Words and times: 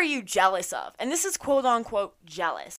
are 0.00 0.02
you 0.02 0.22
jealous 0.22 0.72
of? 0.72 0.94
And 0.98 1.12
this 1.12 1.26
is 1.26 1.36
quote 1.36 1.66
unquote 1.66 2.14
jealous. 2.24 2.74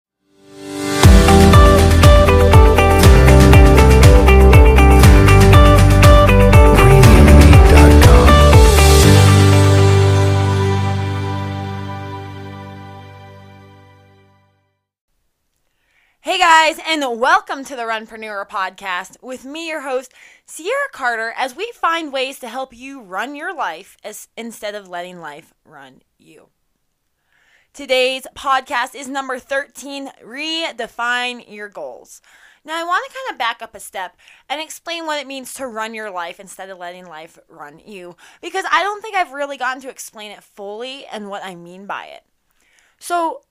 Hey 16.24 16.40
guys, 16.40 16.80
and 16.88 17.20
welcome 17.20 17.64
to 17.66 17.76
the 17.76 17.84
Runpreneur 17.84 18.48
podcast 18.48 19.22
with 19.22 19.46
me, 19.46 19.68
your 19.68 19.82
host, 19.82 20.12
Ciara 20.48 20.72
Carter, 20.92 21.34
as 21.38 21.56
we 21.56 21.72
find 21.76 22.12
ways 22.12 22.40
to 22.40 22.50
help 22.50 22.76
you 22.76 23.00
run 23.00 23.36
your 23.36 23.54
life 23.54 23.96
as, 24.04 24.28
instead 24.36 24.74
of 24.74 24.88
letting 24.88 25.20
life 25.20 25.54
run 25.64 26.02
you. 26.18 26.50
Today's 27.74 28.28
podcast 28.36 28.96
is 28.96 29.08
number 29.08 29.40
13 29.40 30.10
Redefine 30.22 31.50
Your 31.50 31.70
Goals. 31.70 32.22
Now, 32.66 32.78
I 32.78 32.84
want 32.84 33.06
to 33.08 33.18
kind 33.18 33.32
of 33.32 33.40
back 33.40 33.62
up 33.62 33.74
a 33.74 33.80
step 33.80 34.18
and 34.50 34.60
explain 34.60 35.06
what 35.06 35.22
it 35.22 35.26
means 35.26 35.54
to 35.54 35.66
run 35.68 35.94
your 35.94 36.12
life 36.12 36.38
instead 36.38 36.70
of 36.70 36.80
letting 36.80 37.06
life 37.08 37.40
run 37.48 37.80
you, 37.80 38.18
because 38.42 38.66
I 38.70 38.84
don't 38.84 39.02
think 39.02 39.16
I've 39.16 39.32
really 39.32 39.56
gotten 39.56 39.82
to 39.84 39.90
explain 39.90 40.32
it 40.32 40.44
fully 40.44 41.06
and 41.06 41.30
what 41.30 41.46
I 41.46 41.56
mean 41.56 41.86
by 41.86 42.08
it. 42.08 42.26
So, 43.00 43.44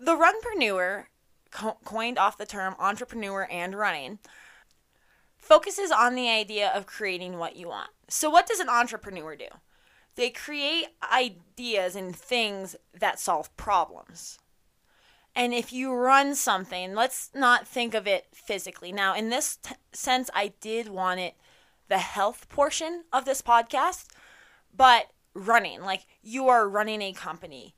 the 0.00 0.16
Runpreneur 0.16 1.04
co- 1.50 1.76
coined 1.84 2.18
off 2.18 2.38
the 2.38 2.46
term 2.46 2.76
entrepreneur 2.78 3.46
and 3.50 3.74
running, 3.74 4.20
focuses 5.36 5.90
on 5.90 6.14
the 6.14 6.30
idea 6.30 6.72
of 6.74 6.86
creating 6.86 7.36
what 7.36 7.56
you 7.56 7.68
want. 7.68 7.90
So, 8.08 8.30
what 8.30 8.46
does 8.46 8.60
an 8.60 8.70
entrepreneur 8.70 9.36
do? 9.36 9.48
They 10.16 10.30
create 10.30 10.86
ideas 11.12 11.94
and 11.94 12.16
things 12.16 12.74
that 12.98 13.20
solve 13.20 13.54
problems. 13.56 14.38
And 15.34 15.52
if 15.52 15.72
you 15.72 15.92
run 15.92 16.34
something, 16.34 16.94
let's 16.94 17.30
not 17.34 17.68
think 17.68 17.92
of 17.92 18.06
it 18.06 18.26
physically. 18.32 18.90
Now, 18.90 19.14
in 19.14 19.28
this 19.28 19.56
t- 19.56 19.74
sense, 19.92 20.30
I 20.34 20.54
did 20.60 20.88
want 20.88 21.20
it 21.20 21.34
the 21.88 21.98
health 21.98 22.48
portion 22.48 23.04
of 23.12 23.26
this 23.26 23.42
podcast, 23.42 24.06
but 24.74 25.12
running, 25.34 25.82
like 25.82 26.06
you 26.22 26.48
are 26.48 26.66
running 26.66 27.02
a 27.02 27.12
company, 27.12 27.74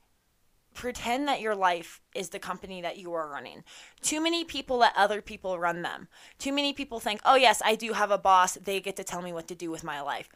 pretend 0.72 1.26
that 1.26 1.41
your 1.41 1.56
life 1.56 2.00
is 2.14 2.28
the 2.28 2.38
company 2.38 2.80
that 2.80 2.96
you 2.96 3.12
are 3.12 3.28
running. 3.28 3.64
Too 4.00 4.20
many 4.20 4.44
people 4.44 4.78
let 4.78 4.96
other 4.96 5.20
people 5.20 5.58
run 5.58 5.82
them. 5.82 6.06
Too 6.38 6.52
many 6.52 6.72
people 6.72 7.00
think, 7.00 7.20
oh, 7.24 7.34
yes, 7.34 7.60
I 7.64 7.74
do 7.74 7.94
have 7.94 8.12
a 8.12 8.18
boss. 8.18 8.54
They 8.54 8.78
get 8.80 8.94
to 8.96 9.04
tell 9.04 9.20
me 9.20 9.32
what 9.32 9.48
to 9.48 9.56
do 9.56 9.72
with 9.72 9.82
my 9.82 10.00
life. 10.00 10.28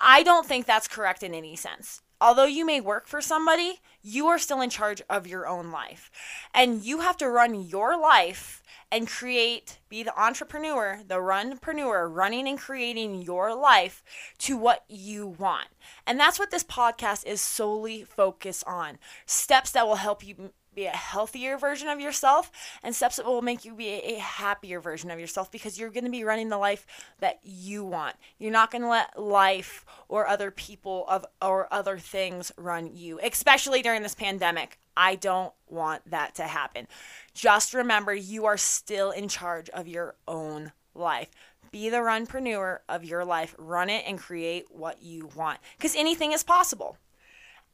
I 0.00 0.22
don't 0.22 0.46
think 0.46 0.66
that's 0.66 0.88
correct 0.88 1.22
in 1.22 1.34
any 1.34 1.56
sense. 1.56 2.02
Although 2.20 2.46
you 2.46 2.64
may 2.64 2.80
work 2.80 3.08
for 3.08 3.20
somebody, 3.20 3.80
you 4.02 4.26
are 4.28 4.38
still 4.38 4.62
in 4.62 4.70
charge 4.70 5.02
of 5.10 5.26
your 5.26 5.46
own 5.46 5.70
life. 5.70 6.10
And 6.54 6.82
you 6.82 7.00
have 7.00 7.18
to 7.18 7.28
run 7.28 7.68
your 7.68 8.00
life 8.00 8.62
and 8.90 9.08
create, 9.08 9.78
be 9.88 10.02
the 10.02 10.18
entrepreneur, 10.18 11.00
the 11.06 11.16
runpreneur, 11.16 12.08
running 12.10 12.48
and 12.48 12.58
creating 12.58 13.20
your 13.20 13.54
life 13.54 14.02
to 14.38 14.56
what 14.56 14.84
you 14.88 15.26
want. 15.26 15.68
And 16.06 16.18
that's 16.18 16.38
what 16.38 16.50
this 16.50 16.64
podcast 16.64 17.26
is 17.26 17.40
solely 17.40 18.04
focused 18.04 18.64
on 18.66 18.98
steps 19.26 19.72
that 19.72 19.86
will 19.86 19.96
help 19.96 20.26
you 20.26 20.52
be 20.76 20.86
a 20.86 20.90
healthier 20.90 21.58
version 21.58 21.88
of 21.88 21.98
yourself 21.98 22.52
and 22.82 22.94
steps 22.94 23.16
that 23.16 23.26
will 23.26 23.42
make 23.42 23.64
you 23.64 23.74
be 23.74 23.88
a, 23.88 24.18
happier 24.18 24.80
version 24.80 25.10
of 25.10 25.18
yourself 25.18 25.50
because 25.50 25.78
you're 25.78 25.90
going 25.90 26.04
to 26.04 26.10
be 26.10 26.22
running 26.22 26.50
the 26.50 26.58
life 26.58 26.86
that 27.20 27.40
you 27.42 27.84
want. 27.84 28.14
You're 28.38 28.52
not 28.52 28.70
going 28.70 28.82
to 28.82 28.88
let 28.88 29.20
life 29.20 29.84
or 30.08 30.26
other 30.26 30.50
people 30.50 31.04
of 31.08 31.24
or 31.40 31.72
other 31.72 31.98
things 31.98 32.52
run 32.56 32.90
you, 32.94 33.18
especially 33.22 33.82
during 33.82 34.02
this 34.02 34.14
pandemic. 34.14 34.78
I 34.96 35.16
don't 35.16 35.52
want 35.68 36.08
that 36.10 36.34
to 36.36 36.44
happen. 36.44 36.86
Just 37.34 37.74
remember 37.74 38.14
you 38.14 38.44
are 38.44 38.56
still 38.56 39.10
in 39.10 39.28
charge 39.28 39.70
of 39.70 39.88
your 39.88 40.14
own 40.28 40.72
life. 40.94 41.30
Be 41.72 41.88
the 41.88 41.98
runpreneur 41.98 42.78
of 42.88 43.04
your 43.04 43.24
life. 43.24 43.54
Run 43.58 43.90
it 43.90 44.04
and 44.06 44.18
create 44.18 44.66
what 44.70 45.02
you 45.02 45.30
want 45.34 45.58
because 45.76 45.96
anything 45.96 46.32
is 46.32 46.42
possible. 46.42 46.98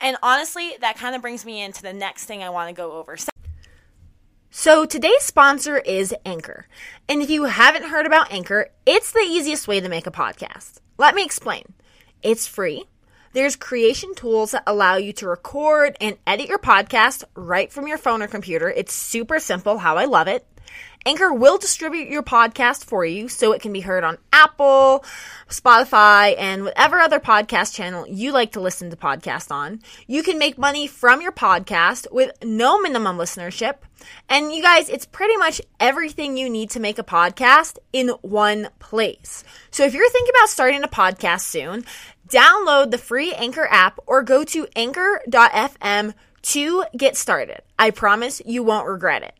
And 0.02 0.16
honestly, 0.20 0.72
that 0.80 0.96
kind 0.96 1.14
of 1.14 1.22
brings 1.22 1.44
me 1.44 1.62
into 1.62 1.80
the 1.80 1.92
next 1.92 2.24
thing 2.24 2.42
I 2.42 2.50
want 2.50 2.68
to 2.68 2.74
go 2.74 2.92
over. 2.92 3.16
So, 4.50 4.84
today's 4.84 5.22
sponsor 5.22 5.78
is 5.78 6.14
Anchor. 6.26 6.66
And 7.08 7.22
if 7.22 7.30
you 7.30 7.44
haven't 7.44 7.88
heard 7.88 8.04
about 8.04 8.32
Anchor, 8.32 8.68
it's 8.84 9.12
the 9.12 9.20
easiest 9.20 9.66
way 9.66 9.80
to 9.80 9.88
make 9.88 10.06
a 10.06 10.10
podcast. 10.10 10.80
Let 10.98 11.14
me 11.14 11.24
explain. 11.24 11.72
It's 12.20 12.46
free. 12.46 12.84
There's 13.32 13.56
creation 13.56 14.14
tools 14.14 14.50
that 14.50 14.64
allow 14.66 14.96
you 14.96 15.14
to 15.14 15.28
record 15.28 15.96
and 16.00 16.18
edit 16.26 16.48
your 16.48 16.58
podcast 16.58 17.24
right 17.34 17.72
from 17.72 17.88
your 17.88 17.96
phone 17.96 18.20
or 18.20 18.26
computer. 18.26 18.68
It's 18.68 18.92
super 18.92 19.38
simple, 19.38 19.78
how 19.78 19.96
I 19.96 20.04
love 20.04 20.28
it. 20.28 20.46
Anchor 21.04 21.32
will 21.32 21.58
distribute 21.58 22.08
your 22.08 22.22
podcast 22.22 22.84
for 22.84 23.04
you 23.04 23.28
so 23.28 23.52
it 23.52 23.60
can 23.60 23.72
be 23.72 23.80
heard 23.80 24.04
on 24.04 24.18
Apple, 24.32 25.04
Spotify, 25.48 26.36
and 26.38 26.64
whatever 26.64 27.00
other 27.00 27.18
podcast 27.18 27.74
channel 27.74 28.06
you 28.06 28.30
like 28.30 28.52
to 28.52 28.60
listen 28.60 28.88
to 28.90 28.96
podcasts 28.96 29.50
on. 29.50 29.80
You 30.06 30.22
can 30.22 30.38
make 30.38 30.58
money 30.58 30.86
from 30.86 31.20
your 31.20 31.32
podcast 31.32 32.06
with 32.12 32.30
no 32.44 32.80
minimum 32.80 33.18
listenership. 33.18 33.78
And 34.28 34.52
you 34.52 34.62
guys, 34.62 34.88
it's 34.88 35.06
pretty 35.06 35.36
much 35.36 35.60
everything 35.80 36.36
you 36.36 36.48
need 36.48 36.70
to 36.70 36.80
make 36.80 36.98
a 36.98 37.04
podcast 37.04 37.78
in 37.92 38.08
one 38.22 38.68
place. 38.78 39.42
So 39.72 39.84
if 39.84 39.94
you're 39.94 40.10
thinking 40.10 40.34
about 40.36 40.50
starting 40.50 40.84
a 40.84 40.88
podcast 40.88 41.40
soon, 41.40 41.84
download 42.28 42.92
the 42.92 42.98
free 42.98 43.34
Anchor 43.34 43.66
app 43.68 43.98
or 44.06 44.22
go 44.22 44.44
to 44.44 44.68
anchor.fm 44.76 46.14
to 46.42 46.84
get 46.96 47.16
started. 47.16 47.62
I 47.78 47.90
promise 47.90 48.40
you 48.44 48.62
won't 48.62 48.88
regret 48.88 49.22
it. 49.22 49.34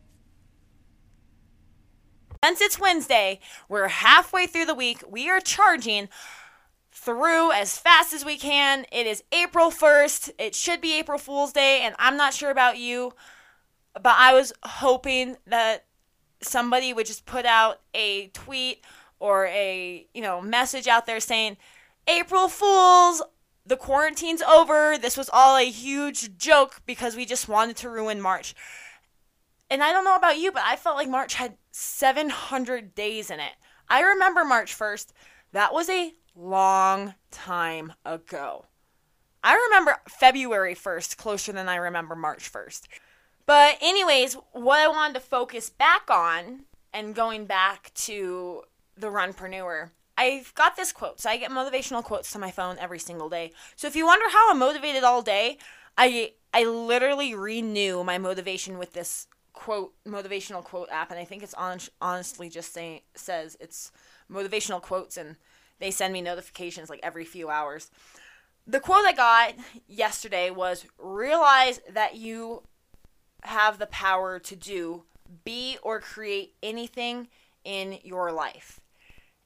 Since 2.43 2.59
it's 2.59 2.77
Wednesday, 2.77 3.39
we're 3.69 3.87
halfway 3.87 4.47
through 4.47 4.65
the 4.65 4.75
week. 4.75 5.01
We 5.09 5.29
are 5.29 5.39
charging 5.39 6.09
through 6.91 7.53
as 7.53 7.77
fast 7.77 8.11
as 8.11 8.25
we 8.25 8.37
can. 8.37 8.85
It 8.91 9.07
is 9.07 9.23
April 9.31 9.71
1st. 9.71 10.31
It 10.37 10.53
should 10.53 10.81
be 10.81 10.99
April 10.99 11.17
Fool's 11.17 11.53
Day, 11.53 11.79
and 11.83 11.95
I'm 11.99 12.17
not 12.17 12.33
sure 12.33 12.51
about 12.51 12.77
you, 12.77 13.13
but 13.93 14.15
I 14.17 14.33
was 14.33 14.51
hoping 14.61 15.37
that 15.47 15.85
somebody 16.41 16.91
would 16.91 17.05
just 17.05 17.25
put 17.25 17.45
out 17.45 17.79
a 17.93 18.27
tweet 18.33 18.83
or 19.19 19.45
a, 19.45 20.05
you 20.13 20.21
know, 20.21 20.41
message 20.41 20.85
out 20.85 21.05
there 21.05 21.21
saying, 21.21 21.55
"April 22.09 22.49
Fools, 22.49 23.21
the 23.65 23.77
quarantine's 23.77 24.41
over. 24.41 24.97
This 24.97 25.15
was 25.15 25.29
all 25.31 25.55
a 25.55 25.71
huge 25.71 26.37
joke 26.37 26.81
because 26.85 27.15
we 27.15 27.25
just 27.25 27.47
wanted 27.47 27.77
to 27.77 27.89
ruin 27.89 28.19
March." 28.19 28.53
And 29.69 29.83
I 29.83 29.91
don't 29.91 30.05
know 30.05 30.15
about 30.15 30.37
you, 30.37 30.51
but 30.51 30.63
I 30.65 30.75
felt 30.75 30.97
like 30.97 31.09
March 31.09 31.35
had 31.35 31.57
700 31.71 32.93
days 32.93 33.31
in 33.31 33.39
it. 33.39 33.53
I 33.89 34.01
remember 34.01 34.43
March 34.43 34.77
1st. 34.77 35.07
That 35.51 35.73
was 35.73 35.89
a 35.89 36.13
long 36.35 37.15
time 37.31 37.93
ago. 38.05 38.65
I 39.43 39.55
remember 39.55 39.97
February 40.07 40.75
1st 40.75 41.17
closer 41.17 41.51
than 41.51 41.67
I 41.67 41.75
remember 41.75 42.15
March 42.15 42.51
1st. 42.51 42.87
But, 43.45 43.77
anyways, 43.81 44.35
what 44.53 44.79
I 44.79 44.87
wanted 44.87 45.15
to 45.15 45.19
focus 45.19 45.69
back 45.69 46.09
on 46.09 46.61
and 46.93 47.15
going 47.15 47.45
back 47.45 47.91
to 47.95 48.63
the 48.95 49.07
runpreneur, 49.07 49.89
I've 50.17 50.53
got 50.55 50.75
this 50.75 50.91
quote. 50.91 51.19
So 51.19 51.29
I 51.29 51.37
get 51.37 51.51
motivational 51.51 52.03
quotes 52.03 52.31
to 52.31 52.39
my 52.39 52.51
phone 52.51 52.77
every 52.79 52.99
single 52.99 53.29
day. 53.29 53.51
So 53.75 53.87
if 53.87 53.95
you 53.95 54.05
wonder 54.05 54.29
how 54.29 54.49
I'm 54.49 54.59
motivated 54.59 55.03
all 55.03 55.21
day, 55.21 55.57
I 55.97 56.33
I 56.53 56.65
literally 56.65 57.33
renew 57.33 58.03
my 58.03 58.19
motivation 58.19 58.77
with 58.77 58.93
this 58.93 59.27
quote 59.53 59.93
motivational 60.05 60.63
quote 60.63 60.89
app 60.91 61.11
and 61.11 61.19
i 61.19 61.23
think 61.23 61.43
it's 61.43 61.53
on, 61.53 61.79
honestly 62.01 62.49
just 62.49 62.73
saying 62.73 63.01
says 63.15 63.55
it's 63.59 63.91
motivational 64.31 64.81
quotes 64.81 65.15
and 65.15 65.35
they 65.79 65.91
send 65.91 66.13
me 66.13 66.21
notifications 66.21 66.89
like 66.89 67.01
every 67.03 67.25
few 67.25 67.49
hours. 67.49 67.91
The 68.65 68.79
quote 68.79 69.05
i 69.05 69.13
got 69.13 69.53
yesterday 69.87 70.49
was 70.49 70.85
realize 70.97 71.81
that 71.91 72.15
you 72.15 72.63
have 73.43 73.79
the 73.79 73.87
power 73.87 74.39
to 74.39 74.55
do 74.55 75.03
be 75.43 75.77
or 75.83 75.99
create 75.99 76.53
anything 76.63 77.27
in 77.65 77.99
your 78.03 78.31
life. 78.31 78.79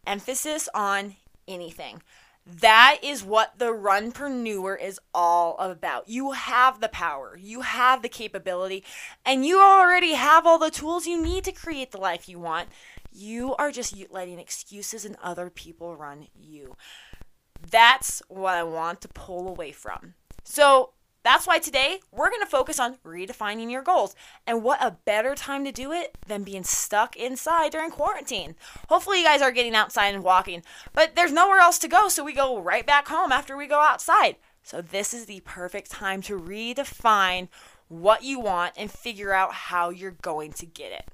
Emphasis 0.05 0.69
on 0.73 1.15
anything 1.47 2.01
that 2.47 2.99
is 3.03 3.23
what 3.23 3.59
the 3.59 3.73
runpreneur 3.73 4.81
is 4.81 4.99
all 5.13 5.57
about. 5.57 6.07
You 6.07 6.31
have 6.31 6.79
the 6.79 6.87
power, 6.87 7.37
you 7.37 7.61
have 7.61 8.01
the 8.01 8.09
capability, 8.09 8.83
and 9.25 9.45
you 9.45 9.59
already 9.59 10.13
have 10.13 10.47
all 10.47 10.57
the 10.57 10.71
tools 10.71 11.05
you 11.05 11.21
need 11.21 11.43
to 11.43 11.51
create 11.51 11.91
the 11.91 11.97
life 11.97 12.29
you 12.29 12.39
want. 12.39 12.69
You 13.11 13.53
are 13.55 13.71
just 13.71 13.95
letting 14.11 14.39
excuses 14.39 15.03
and 15.03 15.17
other 15.21 15.49
people 15.49 15.95
run 15.95 16.27
you. 16.39 16.77
That's 17.69 18.21
what 18.29 18.55
I 18.55 18.63
want 18.63 19.01
to 19.01 19.07
pull 19.09 19.49
away 19.49 19.71
from. 19.73 20.13
So, 20.43 20.91
that's 21.27 21.45
why 21.45 21.59
today 21.59 21.99
we're 22.09 22.29
going 22.29 22.41
to 22.41 22.47
focus 22.47 22.79
on 22.79 22.95
redefining 23.05 23.69
your 23.69 23.81
goals. 23.81 24.15
And 24.45 24.63
what 24.63 24.81
a 24.81 24.97
better 25.03 25.35
time 25.35 25.65
to 25.65 25.73
do 25.73 25.91
it 25.91 26.17
than 26.25 26.45
being 26.45 26.63
stuck 26.63 27.17
inside 27.17 27.73
during 27.73 27.91
quarantine. 27.91 28.55
Hopefully, 28.87 29.19
you 29.19 29.25
guys 29.25 29.41
are 29.41 29.51
getting 29.51 29.75
outside 29.75 30.15
and 30.15 30.23
walking, 30.23 30.63
but 30.93 31.15
there's 31.15 31.33
nowhere 31.33 31.59
else 31.59 31.79
to 31.79 31.89
go, 31.89 32.07
so 32.07 32.23
we 32.23 32.31
go 32.31 32.61
right 32.61 32.85
back 32.85 33.09
home 33.09 33.33
after 33.33 33.57
we 33.57 33.67
go 33.67 33.81
outside. 33.81 34.37
So, 34.63 34.81
this 34.81 35.13
is 35.13 35.25
the 35.25 35.41
perfect 35.41 35.91
time 35.91 36.21
to 36.23 36.39
redefine 36.39 37.49
what 37.89 38.23
you 38.23 38.39
want 38.39 38.73
and 38.77 38.89
figure 38.89 39.33
out 39.33 39.53
how 39.53 39.89
you're 39.89 40.11
going 40.21 40.53
to 40.53 40.65
get 40.65 40.93
it. 40.93 41.09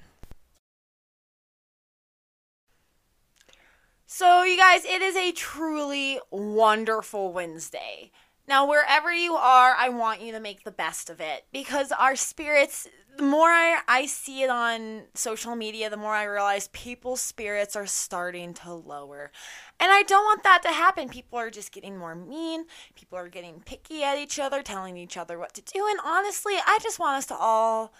So, 4.05 4.43
you 4.43 4.57
guys, 4.57 4.85
it 4.85 5.01
is 5.01 5.15
a 5.15 5.31
truly 5.31 6.19
wonderful 6.29 7.33
Wednesday. 7.33 8.11
Now, 8.47 8.67
wherever 8.67 9.11
you 9.11 9.35
are, 9.35 9.73
I 9.77 9.89
want 9.89 10.21
you 10.21 10.33
to 10.33 10.39
make 10.39 10.63
the 10.63 10.71
best 10.71 11.09
of 11.09 11.21
it 11.21 11.45
because 11.53 11.93
our 11.93 12.15
spirits, 12.17 12.89
the 13.15 13.23
more 13.23 13.47
I, 13.47 13.79
I 13.87 14.05
see 14.05 14.43
it 14.43 14.49
on 14.49 15.03
social 15.13 15.55
media, 15.55 15.89
the 15.89 15.95
more 15.95 16.13
I 16.13 16.25
realize 16.25 16.67
people's 16.69 17.21
spirits 17.21 17.75
are 17.77 17.85
starting 17.85 18.53
to 18.55 18.73
lower. 18.73 19.31
And 19.79 19.91
I 19.91 20.03
don't 20.03 20.25
want 20.25 20.43
that 20.43 20.61
to 20.63 20.69
happen. 20.69 21.07
People 21.07 21.39
are 21.39 21.49
just 21.49 21.71
getting 21.71 21.97
more 21.97 22.15
mean. 22.15 22.65
People 22.95 23.17
are 23.17 23.29
getting 23.29 23.61
picky 23.61 24.03
at 24.03 24.17
each 24.17 24.39
other, 24.39 24.61
telling 24.61 24.97
each 24.97 25.15
other 25.15 25.39
what 25.39 25.53
to 25.53 25.61
do. 25.61 25.87
And 25.89 25.99
honestly, 26.03 26.55
I 26.65 26.79
just 26.83 26.99
want 26.99 27.17
us 27.17 27.25
to 27.27 27.35
all 27.35 27.93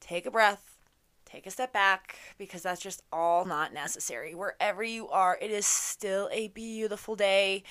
take 0.00 0.24
a 0.24 0.30
breath, 0.30 0.78
take 1.26 1.46
a 1.46 1.50
step 1.50 1.74
back, 1.74 2.16
because 2.38 2.62
that's 2.62 2.80
just 2.80 3.02
all 3.12 3.44
not 3.44 3.74
necessary. 3.74 4.34
Wherever 4.34 4.82
you 4.82 5.08
are, 5.08 5.36
it 5.42 5.50
is 5.50 5.66
still 5.66 6.30
a 6.32 6.48
beautiful 6.48 7.16
day 7.16 7.64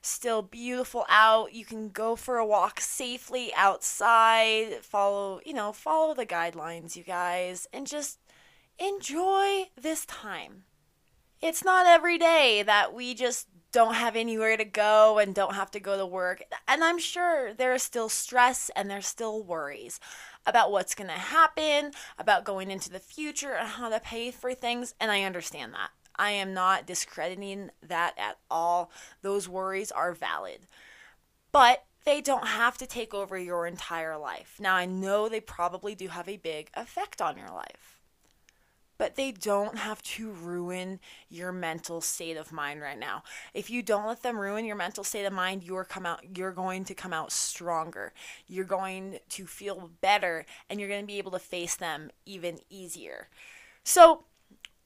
still 0.00 0.42
beautiful 0.42 1.04
out. 1.08 1.52
You 1.52 1.64
can 1.64 1.90
go 1.90 2.16
for 2.16 2.38
a 2.38 2.46
walk 2.46 2.80
safely 2.80 3.52
outside. 3.56 4.82
Follow, 4.82 5.40
you 5.44 5.52
know, 5.52 5.72
follow 5.72 6.14
the 6.14 6.26
guidelines, 6.26 6.96
you 6.96 7.04
guys, 7.04 7.66
and 7.72 7.86
just 7.86 8.18
enjoy 8.78 9.64
this 9.80 10.06
time. 10.06 10.64
It's 11.40 11.64
not 11.64 11.86
every 11.86 12.18
day 12.18 12.62
that 12.64 12.92
we 12.92 13.14
just 13.14 13.46
don't 13.70 13.94
have 13.94 14.16
anywhere 14.16 14.56
to 14.56 14.64
go 14.64 15.18
and 15.18 15.34
don't 15.34 15.54
have 15.54 15.70
to 15.72 15.80
go 15.80 15.96
to 15.96 16.06
work. 16.06 16.42
And 16.66 16.82
I'm 16.82 16.98
sure 16.98 17.52
there 17.52 17.74
is 17.74 17.82
still 17.82 18.08
stress 18.08 18.70
and 18.74 18.90
there's 18.90 19.06
still 19.06 19.42
worries 19.42 20.00
about 20.46 20.72
what's 20.72 20.94
going 20.94 21.08
to 21.08 21.14
happen, 21.14 21.92
about 22.18 22.44
going 22.44 22.70
into 22.70 22.90
the 22.90 22.98
future 22.98 23.52
and 23.52 23.68
how 23.68 23.88
to 23.90 24.00
pay 24.00 24.30
for 24.30 24.54
things. 24.54 24.94
And 24.98 25.10
I 25.10 25.22
understand 25.22 25.74
that. 25.74 25.90
I 26.18 26.30
am 26.32 26.52
not 26.52 26.86
discrediting 26.86 27.70
that 27.82 28.14
at 28.18 28.38
all. 28.50 28.90
Those 29.22 29.48
worries 29.48 29.92
are 29.92 30.12
valid. 30.12 30.66
But 31.52 31.84
they 32.04 32.20
don't 32.20 32.46
have 32.46 32.78
to 32.78 32.86
take 32.86 33.12
over 33.12 33.36
your 33.36 33.66
entire 33.66 34.16
life. 34.16 34.56
Now, 34.58 34.74
I 34.74 34.86
know 34.86 35.28
they 35.28 35.40
probably 35.40 35.94
do 35.94 36.08
have 36.08 36.28
a 36.28 36.36
big 36.38 36.70
effect 36.74 37.20
on 37.20 37.36
your 37.36 37.50
life, 37.50 38.00
but 38.96 39.14
they 39.14 39.30
don't 39.30 39.76
have 39.76 40.02
to 40.02 40.30
ruin 40.30 41.00
your 41.28 41.52
mental 41.52 42.00
state 42.00 42.36
of 42.36 42.50
mind 42.50 42.80
right 42.80 42.98
now. 42.98 43.22
If 43.52 43.68
you 43.70 43.82
don't 43.82 44.06
let 44.06 44.22
them 44.22 44.38
ruin 44.38 44.64
your 44.64 44.76
mental 44.76 45.04
state 45.04 45.24
of 45.24 45.32
mind, 45.32 45.62
you're 45.62 45.84
come 45.84 46.06
out 46.06 46.24
you're 46.36 46.52
going 46.52 46.84
to 46.86 46.94
come 46.94 47.12
out 47.12 47.30
stronger. 47.30 48.12
You're 48.46 48.64
going 48.64 49.18
to 49.30 49.46
feel 49.46 49.90
better 50.00 50.46
and 50.68 50.80
you're 50.80 50.88
going 50.88 51.02
to 51.02 51.06
be 51.06 51.18
able 51.18 51.32
to 51.32 51.38
face 51.38 51.76
them 51.76 52.10
even 52.26 52.58
easier. 52.70 53.28
So, 53.84 54.24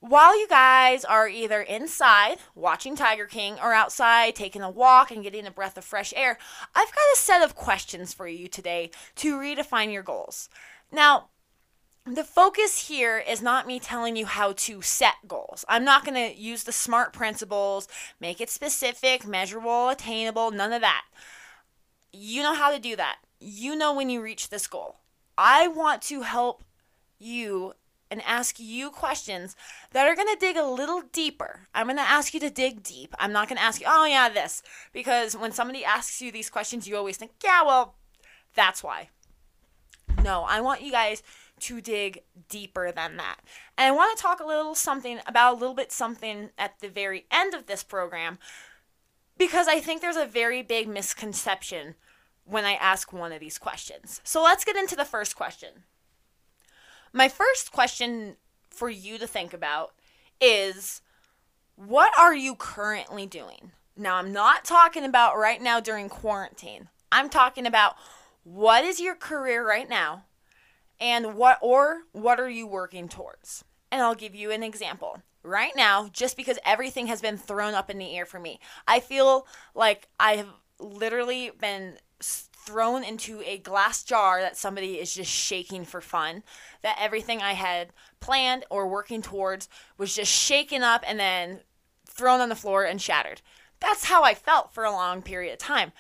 while 0.03 0.37
you 0.37 0.49
guys 0.49 1.05
are 1.05 1.29
either 1.29 1.63
inside 1.63 2.39
watching 2.57 2.97
Tiger 2.97 3.27
King 3.27 3.55
or 3.63 3.73
outside 3.73 4.35
taking 4.35 4.61
a 4.61 4.69
walk 4.69 5.13
and 5.13 5.23
getting 5.23 5.47
a 5.47 5.51
breath 5.53 5.79
of 5.79 5.85
fresh 5.85 6.13
air, 6.17 6.39
I've 6.75 6.91
got 6.91 7.15
a 7.15 7.17
set 7.17 7.41
of 7.41 7.55
questions 7.55 8.13
for 8.13 8.27
you 8.27 8.49
today 8.49 8.91
to 9.15 9.37
redefine 9.37 9.93
your 9.93 10.03
goals. 10.03 10.49
Now, 10.91 11.29
the 12.05 12.25
focus 12.25 12.89
here 12.89 13.17
is 13.17 13.41
not 13.43 13.69
me 13.69 13.79
telling 13.79 14.17
you 14.17 14.27
how 14.27 14.55
to 14.55 14.83
set 14.83 15.15
goals. 15.29 15.65
I'm 15.69 15.85
not 15.85 16.05
going 16.05 16.17
to 16.17 16.37
use 16.37 16.65
the 16.65 16.73
SMART 16.73 17.13
principles, 17.13 17.87
make 18.19 18.41
it 18.41 18.51
specific, 18.51 19.25
measurable, 19.25 19.89
attainable, 19.89 20.51
none 20.51 20.73
of 20.73 20.81
that. 20.81 21.05
You 22.13 22.43
know 22.43 22.55
how 22.55 22.73
to 22.73 22.81
do 22.81 22.97
that. 22.97 23.19
You 23.39 23.77
know 23.77 23.95
when 23.95 24.11
you 24.11 24.21
reach 24.21 24.49
this 24.51 24.67
goal. 24.67 24.97
I 25.39 25.69
want 25.69 26.03
to 26.03 26.23
help 26.23 26.65
you 27.21 27.75
and 28.12 28.20
ask 28.26 28.61
you 28.61 28.91
questions 28.91 29.56
that 29.93 30.06
are 30.06 30.14
going 30.14 30.29
to 30.29 30.38
dig 30.38 30.59
a 30.59 30.67
little 30.67 31.03
deeper. 31.12 31.67
I'm 31.75 31.87
going 31.87 31.97
to 31.97 32.03
ask 32.03 32.35
you 32.35 32.41
to 32.41 32.50
dig 32.50 32.82
deep. 32.82 33.14
I'm 33.19 33.32
not 33.32 33.49
going 33.49 33.56
to 33.56 33.62
ask 33.62 33.81
you, 33.81 33.87
oh, 33.88 34.05
yeah, 34.05 34.29
this. 34.29 34.62
Because 34.93 35.35
when 35.35 35.50
somebody 35.50 35.82
asks 35.82 36.20
you 36.20 36.31
these 36.31 36.50
questions, 36.50 36.87
you 36.87 36.94
always 36.94 37.17
think, 37.17 37.32
yeah, 37.43 37.62
well, 37.62 37.94
that's 38.55 38.85
why. 38.85 39.09
No, 40.23 40.44
I 40.47 40.61
want 40.61 40.82
you 40.82 40.93
guys 40.93 41.23
to 41.61 41.81
dig 41.81 42.20
deeper 42.50 42.93
than 42.93 43.17
that. 43.17 43.37
And 43.79 43.87
I 43.87 43.97
want 43.97 44.15
to 44.15 44.23
talk 44.23 44.41
a 44.41 44.47
little 44.47 44.75
something 44.75 45.20
about 45.26 45.55
a 45.55 45.58
little 45.58 45.75
bit 45.75 45.91
something 45.91 46.50
at 46.58 46.81
the 46.81 46.88
very 46.88 47.25
end 47.31 47.55
of 47.55 47.65
this 47.65 47.82
program 47.82 48.38
because 49.38 49.69
I 49.69 49.81
think 49.81 50.03
there's 50.03 50.17
a 50.17 50.26
very 50.26 50.62
big 50.62 50.87
misconception 50.87 51.94
when 52.44 52.67
I 52.67 52.75
ask 52.75 53.11
one 53.11 53.32
of 53.32 53.41
these 53.41 53.58
questions. 53.58 54.20
So 54.23 54.43
let's 54.43 54.65
get 54.67 54.76
into 54.76 54.97
the 54.97 55.06
first 55.06 55.35
question. 55.35 55.85
My 57.12 57.29
first 57.29 57.73
question 57.73 58.37
for 58.70 58.88
you 58.88 59.19
to 59.19 59.26
think 59.26 59.53
about 59.53 59.93
is 60.41 61.03
what 61.76 62.11
are 62.19 62.35
you 62.35 62.55
currently 62.55 63.26
doing? 63.26 63.73
Now, 63.97 64.17
I'm 64.17 64.32
not 64.32 64.64
talking 64.64 65.05
about 65.05 65.37
right 65.37 65.61
now 65.61 65.79
during 65.79 66.09
quarantine. 66.09 66.88
I'm 67.11 67.29
talking 67.29 67.67
about 67.67 67.97
what 68.44 68.85
is 68.85 68.99
your 68.99 69.14
career 69.14 69.67
right 69.67 69.88
now 69.88 70.25
and 70.99 71.35
what 71.35 71.59
or 71.61 72.05
what 72.12 72.41
are 72.41 72.49
you 72.49 72.67
working 72.67 73.09
towards? 73.09 73.65
And 73.91 74.00
I'll 74.00 74.15
give 74.15 74.35
you 74.35 74.50
an 74.50 74.62
example. 74.62 75.23
Right 75.43 75.73
now, 75.76 76.08
just 76.12 76.37
because 76.37 76.58
everything 76.65 77.08
has 77.08 77.20
been 77.20 77.37
thrown 77.37 77.75
up 77.75 77.91
in 77.91 77.99
the 77.99 78.17
air 78.17 78.25
for 78.25 78.38
me, 78.38 78.61
I 78.87 79.00
feel 79.00 79.47
like 79.75 80.08
I 80.19 80.37
have 80.37 80.49
literally 80.79 81.50
been 81.61 81.99
thrown 82.64 83.05
into 83.05 83.43
a 83.44 83.59
glass 83.59 84.03
jar 84.03 84.41
that 84.41 84.56
somebody 84.56 84.94
is 84.94 85.14
just 85.14 85.31
shaking 85.31 85.85
for 85.85 86.00
fun. 86.00 86.43
That 86.82 86.99
everything 87.00 87.43
I 87.43 87.53
had 87.53 87.93
planned 88.20 88.64
or 88.70 88.87
working 88.87 89.23
towards 89.23 89.69
was 89.99 90.14
just 90.14 90.32
shaken 90.32 90.82
up 90.82 91.03
and 91.06 91.19
then 91.19 91.61
thrown 92.06 92.41
on 92.41 92.49
the 92.49 92.56
floor 92.56 92.85
and 92.85 93.00
shattered. 93.00 93.43
That's 93.81 94.05
how 94.05 94.23
I 94.23 94.35
felt 94.35 94.73
for 94.73 94.85
a 94.85 94.93
long 94.93 95.23
period 95.23 95.53
of 95.53 95.59
time. 95.59 95.93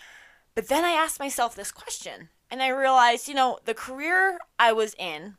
But 0.54 0.68
then 0.68 0.84
I 0.84 0.90
asked 0.90 1.18
myself 1.18 1.54
this 1.54 1.72
question 1.72 2.28
and 2.50 2.62
I 2.62 2.68
realized, 2.68 3.28
you 3.28 3.34
know, 3.34 3.58
the 3.64 3.74
career 3.74 4.38
I 4.58 4.72
was 4.72 4.94
in 4.98 5.36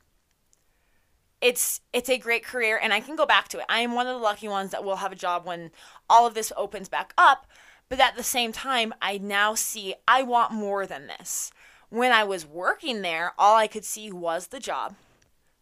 it's 1.44 1.82
it's 1.92 2.10
a 2.10 2.18
great 2.18 2.44
career 2.46 2.80
and 2.82 2.94
I 2.94 3.02
can 3.02 3.18
go 3.18 3.26
back 3.26 3.50
to 3.50 3.60
it. 3.60 3.66
I 3.68 3.80
am 3.80 3.94
one 3.94 4.08
of 4.08 4.16
the 4.16 4.24
lucky 4.24 4.48
ones 4.48 4.72
that 4.72 4.84
will 4.84 4.96
have 4.96 5.12
a 5.12 5.16
job 5.16 5.46
when 5.46 5.72
all 6.10 6.26
of 6.26 6.34
this 6.34 6.54
opens 6.56 6.88
back 6.88 7.14
up. 7.18 7.46
But 7.90 8.00
at 8.00 8.16
the 8.16 8.24
same 8.24 8.52
time, 8.52 8.94
I 9.02 9.18
now 9.18 9.56
see 9.56 9.96
I 10.08 10.24
want 10.24 10.52
more 10.52 10.86
than 10.86 11.08
this. 11.08 11.52
When 11.90 12.12
I 12.12 12.24
was 12.24 12.46
working 12.46 13.02
there, 13.02 13.34
all 13.38 13.56
I 13.56 13.68
could 13.68 13.86
see 13.86 14.12
was 14.12 14.48
the 14.48 14.60
job. 14.60 14.96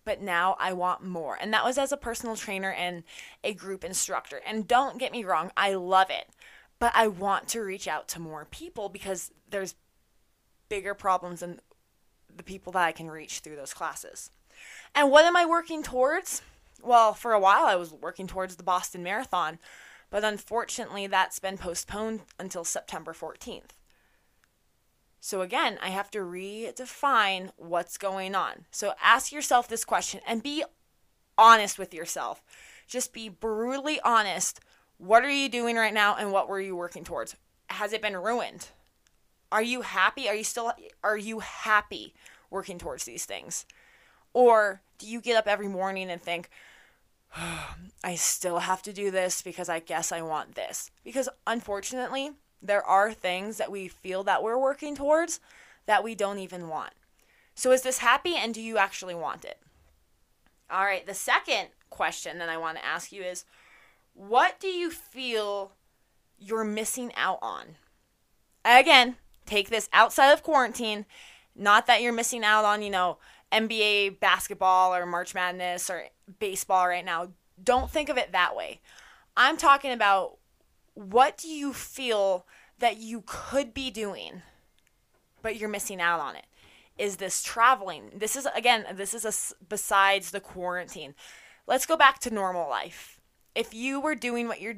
But 0.06 0.22
now 0.22 0.56
I 0.60 0.74
want 0.74 1.04
more. 1.04 1.38
And 1.40 1.54
that 1.54 1.66
was 1.66 1.78
as 1.78 1.92
a 1.92 1.98
personal 1.98 2.36
trainer 2.36 2.72
and 2.72 3.04
a 3.44 3.54
group 3.54 3.84
instructor. 3.84 4.42
And 4.46 4.68
don't 4.68 4.98
get 4.98 5.12
me 5.12 5.24
wrong, 5.24 5.52
I 5.58 5.74
love 5.74 6.10
it. 6.10 6.30
But 6.80 6.94
I 6.96 7.08
want 7.08 7.48
to 7.50 7.62
reach 7.62 7.88
out 7.88 8.08
to 8.10 8.20
more 8.20 8.46
people 8.50 8.90
because 8.90 9.32
there's 9.50 9.76
bigger 10.70 10.94
problems 10.94 11.42
than 11.42 11.60
the 12.36 12.44
people 12.44 12.72
that 12.74 12.86
I 12.86 12.92
can 12.92 13.12
reach 13.12 13.40
through 13.40 13.58
those 13.58 13.74
classes. 13.74 14.32
And 14.96 15.12
what 15.12 15.26
am 15.26 15.36
I 15.36 15.46
working 15.46 15.84
towards? 15.84 16.42
Well, 16.82 17.14
for 17.14 17.34
a 17.34 17.40
while 17.40 17.66
I 17.66 17.76
was 17.76 17.92
working 17.94 18.26
towards 18.26 18.56
the 18.56 18.64
Boston 18.64 19.04
Marathon 19.04 19.60
but 20.12 20.24
unfortunately, 20.24 21.08
that's 21.08 21.40
been 21.40 21.58
postponed 21.58 22.22
until 22.38 22.64
September 22.64 23.14
14th. 23.14 23.72
So 25.20 25.42
again, 25.42 25.80
I 25.82 25.90
have 25.90 26.12
to 26.12 26.20
redefine 26.20 27.52
what's 27.56 27.98
going 27.98 28.36
on. 28.36 28.66
So 28.72 28.94
ask 29.02 29.32
yourself 29.32 29.68
this 29.68 29.86
question 29.86 30.20
and 30.28 30.44
be 30.44 30.64
honest 31.38 31.80
with 31.80 31.94
yourself. 31.94 32.42
Just 32.88 33.14
be 33.14 33.30
brutally 33.30 34.00
honest. 34.02 34.60
What 34.98 35.24
are 35.24 35.30
you 35.30 35.48
doing 35.48 35.78
right 35.78 35.94
now 35.94 36.16
and 36.16 36.32
what 36.32 36.50
were 36.50 36.60
you 36.60 36.76
working 36.76 37.04
towards? 37.04 37.36
Has 37.70 37.94
it 37.94 38.02
been 38.02 38.18
ruined? 38.18 38.68
Are 39.52 39.62
you 39.62 39.82
happy? 39.82 40.28
Are 40.28 40.36
you 40.36 40.44
still 40.44 40.74
are 41.04 41.18
you 41.18 41.40
happy 41.40 42.14
working 42.50 42.78
towards 42.78 43.06
these 43.06 43.26
things? 43.26 43.66
Or 44.34 44.82
do 44.98 45.08
you 45.08 45.22
get 45.22 45.38
up 45.38 45.48
every 45.48 45.68
morning 45.68 46.10
and 46.10 46.22
think, 46.22 46.50
I 48.04 48.16
still 48.16 48.60
have 48.60 48.82
to 48.84 48.94
do 48.94 49.12
this 49.12 49.42
because 49.42 49.70
I 49.70 49.80
guess 49.80 50.12
I 50.12 50.22
want 50.22 50.56
this. 50.56 50.92
Because 51.04 51.30
unfortunately, 51.48 52.32
there 52.62 52.86
are 52.86 53.14
things 53.14 53.58
that 53.58 53.72
we 53.72 53.88
feel 53.88 54.24
that 54.24 54.44
we're 54.44 54.58
working 54.58 54.96
towards 54.96 55.40
that 55.86 56.04
we 56.04 56.16
don't 56.16 56.40
even 56.40 56.68
want. 56.68 56.94
So 57.56 57.72
is 57.72 57.82
this 57.82 58.00
happy 58.00 58.36
and 58.36 58.54
do 58.54 58.62
you 58.62 58.78
actually 58.78 59.16
want 59.16 59.46
it? 59.46 59.60
All 60.70 60.86
right, 60.86 61.06
the 61.06 61.14
second 61.14 61.70
question 61.90 62.38
that 62.38 62.50
I 62.50 62.58
want 62.58 62.78
to 62.78 62.86
ask 62.86 63.12
you 63.12 63.24
is 63.24 63.46
what 64.14 64.60
do 64.60 64.68
you 64.68 64.90
feel 64.90 65.74
you're 66.40 66.64
missing 66.64 67.12
out 67.16 67.40
on? 67.42 67.76
Again, 68.64 69.16
take 69.46 69.70
this 69.70 69.90
outside 69.92 70.32
of 70.32 70.44
quarantine, 70.44 71.06
not 71.56 71.88
that 71.88 72.02
you're 72.02 72.14
missing 72.14 72.44
out 72.44 72.64
on, 72.64 72.82
you 72.82 72.90
know, 72.90 73.18
NBA 73.52 74.20
basketball 74.20 74.94
or 74.96 75.06
March 75.06 75.34
Madness 75.34 75.90
or 75.90 76.06
baseball 76.40 76.88
right 76.88 77.06
now. 77.06 77.30
Don't 77.64 77.90
think 77.90 78.10
of 78.10 78.18
it 78.18 78.32
that 78.32 78.56
way. 78.56 78.80
I'm 79.36 79.58
talking 79.58 79.92
about 79.92 80.38
what 80.94 81.38
do 81.38 81.48
you 81.48 81.74
feel 81.74 82.46
that 82.80 82.98
you 82.98 83.24
could 83.26 83.74
be 83.74 83.92
doing, 83.92 84.42
but 85.42 85.56
you're 85.56 85.70
missing 85.70 86.02
out 86.02 86.20
on 86.20 86.36
it? 86.36 86.46
is 87.02 87.18
this 87.18 87.42
traveling. 87.42 88.12
This 88.16 88.36
is 88.36 88.48
again, 88.56 88.86
this 88.94 89.16
is 89.16 89.26
a 89.26 89.66
besides 89.68 90.30
the 90.30 90.40
quarantine. 90.40 91.16
Let's 91.66 91.88
go 91.88 91.98
back 91.98 92.20
to 92.20 92.30
normal 92.30 92.70
life. 92.70 93.20
If 93.56 93.74
you 93.74 94.00
were 94.00 94.14
doing 94.14 94.48
what 94.48 94.62
you're 94.62 94.78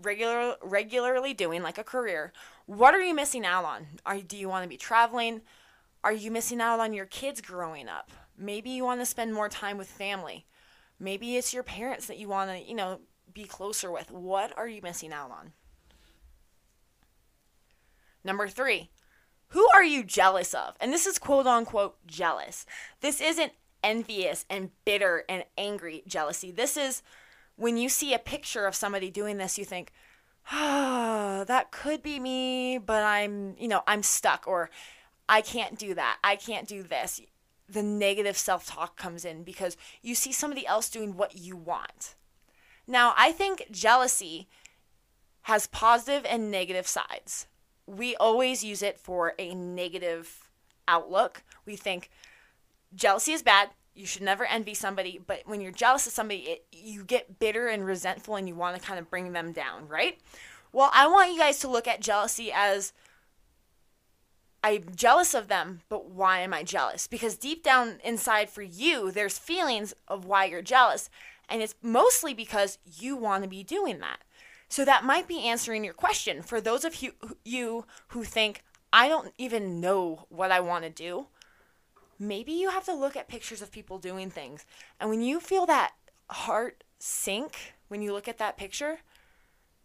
regular 0.00 0.54
regularly 0.62 1.34
doing 1.34 1.62
like 1.62 1.78
a 1.78 1.84
career, 1.84 2.32
what 2.66 2.94
are 2.94 3.00
you 3.00 3.14
missing 3.14 3.44
out 3.44 3.64
on? 3.64 3.86
Are 4.06 4.20
do 4.20 4.36
you 4.36 4.48
want 4.48 4.62
to 4.62 4.68
be 4.68 4.76
traveling? 4.76 5.42
Are 6.04 6.12
you 6.12 6.30
missing 6.30 6.60
out 6.60 6.80
on 6.80 6.92
your 6.92 7.06
kids 7.06 7.40
growing 7.40 7.88
up? 7.88 8.12
Maybe 8.36 8.68
you 8.68 8.84
want 8.84 9.00
to 9.00 9.06
spend 9.06 9.32
more 9.32 9.48
time 9.48 9.78
with 9.78 9.88
family. 9.88 10.44
Maybe 11.00 11.36
it's 11.36 11.54
your 11.54 11.62
parents 11.62 12.06
that 12.06 12.18
you 12.18 12.28
want 12.28 12.50
to, 12.50 12.58
you 12.58 12.74
know, 12.74 13.00
be 13.32 13.44
closer 13.44 13.90
with. 13.90 14.10
What 14.10 14.56
are 14.58 14.68
you 14.68 14.82
missing 14.82 15.14
out 15.14 15.30
on? 15.30 15.52
Number 18.22 18.48
3. 18.48 18.90
Who 19.48 19.66
are 19.74 19.82
you 19.82 20.04
jealous 20.04 20.52
of? 20.52 20.74
And 20.78 20.92
this 20.92 21.06
is 21.06 21.18
quote 21.18 21.46
unquote 21.46 21.96
jealous. 22.06 22.66
This 23.00 23.22
isn't 23.22 23.52
envious 23.82 24.44
and 24.50 24.70
bitter 24.84 25.24
and 25.26 25.44
angry 25.56 26.02
jealousy. 26.06 26.50
This 26.50 26.76
is 26.76 27.02
when 27.56 27.78
you 27.78 27.88
see 27.88 28.12
a 28.12 28.18
picture 28.18 28.66
of 28.66 28.74
somebody 28.74 29.10
doing 29.10 29.38
this, 29.38 29.56
you 29.56 29.64
think, 29.64 29.90
oh, 30.52 31.44
that 31.46 31.70
could 31.70 32.02
be 32.02 32.20
me, 32.20 32.76
but 32.76 33.02
I'm, 33.02 33.54
you 33.58 33.68
know, 33.68 33.82
I'm 33.86 34.02
stuck 34.02 34.46
or 34.46 34.70
I 35.28 35.40
can't 35.40 35.78
do 35.78 35.94
that. 35.94 36.18
I 36.22 36.36
can't 36.36 36.68
do 36.68 36.82
this. 36.82 37.20
The 37.68 37.82
negative 37.82 38.36
self 38.36 38.66
talk 38.66 38.96
comes 38.96 39.24
in 39.24 39.42
because 39.42 39.76
you 40.02 40.14
see 40.14 40.32
somebody 40.32 40.66
else 40.66 40.88
doing 40.88 41.16
what 41.16 41.36
you 41.36 41.56
want. 41.56 42.14
Now, 42.86 43.14
I 43.16 43.32
think 43.32 43.68
jealousy 43.70 44.48
has 45.42 45.66
positive 45.66 46.26
and 46.28 46.50
negative 46.50 46.86
sides. 46.86 47.46
We 47.86 48.16
always 48.16 48.64
use 48.64 48.82
it 48.82 48.98
for 48.98 49.34
a 49.38 49.54
negative 49.54 50.50
outlook. 50.86 51.42
We 51.66 51.76
think 51.76 52.10
jealousy 52.94 53.32
is 53.32 53.42
bad, 53.42 53.70
you 53.94 54.06
should 54.06 54.22
never 54.22 54.44
envy 54.44 54.74
somebody, 54.74 55.20
but 55.24 55.42
when 55.46 55.60
you're 55.60 55.72
jealous 55.72 56.06
of 56.06 56.12
somebody, 56.12 56.40
it, 56.40 56.66
you 56.72 57.04
get 57.04 57.38
bitter 57.38 57.68
and 57.68 57.84
resentful 57.86 58.36
and 58.36 58.48
you 58.48 58.54
want 58.54 58.76
to 58.76 58.82
kind 58.82 58.98
of 58.98 59.08
bring 59.08 59.32
them 59.32 59.52
down, 59.52 59.86
right? 59.88 60.18
Well, 60.72 60.90
I 60.92 61.06
want 61.06 61.32
you 61.32 61.38
guys 61.38 61.60
to 61.60 61.68
look 61.68 61.86
at 61.86 62.00
jealousy 62.00 62.50
as 62.52 62.92
I'm 64.64 64.94
jealous 64.96 65.34
of 65.34 65.48
them, 65.48 65.82
but 65.90 66.08
why 66.08 66.38
am 66.38 66.54
I 66.54 66.62
jealous? 66.62 67.06
Because 67.06 67.36
deep 67.36 67.62
down 67.62 67.98
inside 68.02 68.48
for 68.48 68.62
you, 68.62 69.10
there's 69.10 69.36
feelings 69.36 69.92
of 70.08 70.24
why 70.24 70.46
you're 70.46 70.62
jealous, 70.62 71.10
and 71.50 71.60
it's 71.60 71.74
mostly 71.82 72.32
because 72.32 72.78
you 72.98 73.14
want 73.14 73.44
to 73.44 73.48
be 73.48 73.62
doing 73.62 73.98
that. 73.98 74.20
So 74.70 74.82
that 74.86 75.04
might 75.04 75.28
be 75.28 75.46
answering 75.46 75.84
your 75.84 75.92
question. 75.92 76.40
For 76.40 76.62
those 76.62 76.86
of 76.86 76.96
you, 77.44 77.84
who 78.08 78.24
think, 78.24 78.64
I 78.90 79.06
don't 79.06 79.34
even 79.36 79.82
know 79.82 80.24
what 80.30 80.50
I 80.50 80.60
want 80.60 80.84
to 80.84 80.90
do, 80.90 81.26
maybe 82.18 82.52
you 82.52 82.70
have 82.70 82.86
to 82.86 82.94
look 82.94 83.16
at 83.16 83.28
pictures 83.28 83.60
of 83.60 83.70
people 83.70 83.98
doing 83.98 84.30
things. 84.30 84.64
And 84.98 85.10
when 85.10 85.20
you 85.20 85.40
feel 85.40 85.66
that 85.66 85.92
heart 86.30 86.84
sink 86.98 87.74
when 87.88 88.00
you 88.00 88.14
look 88.14 88.28
at 88.28 88.38
that 88.38 88.56
picture, 88.56 89.00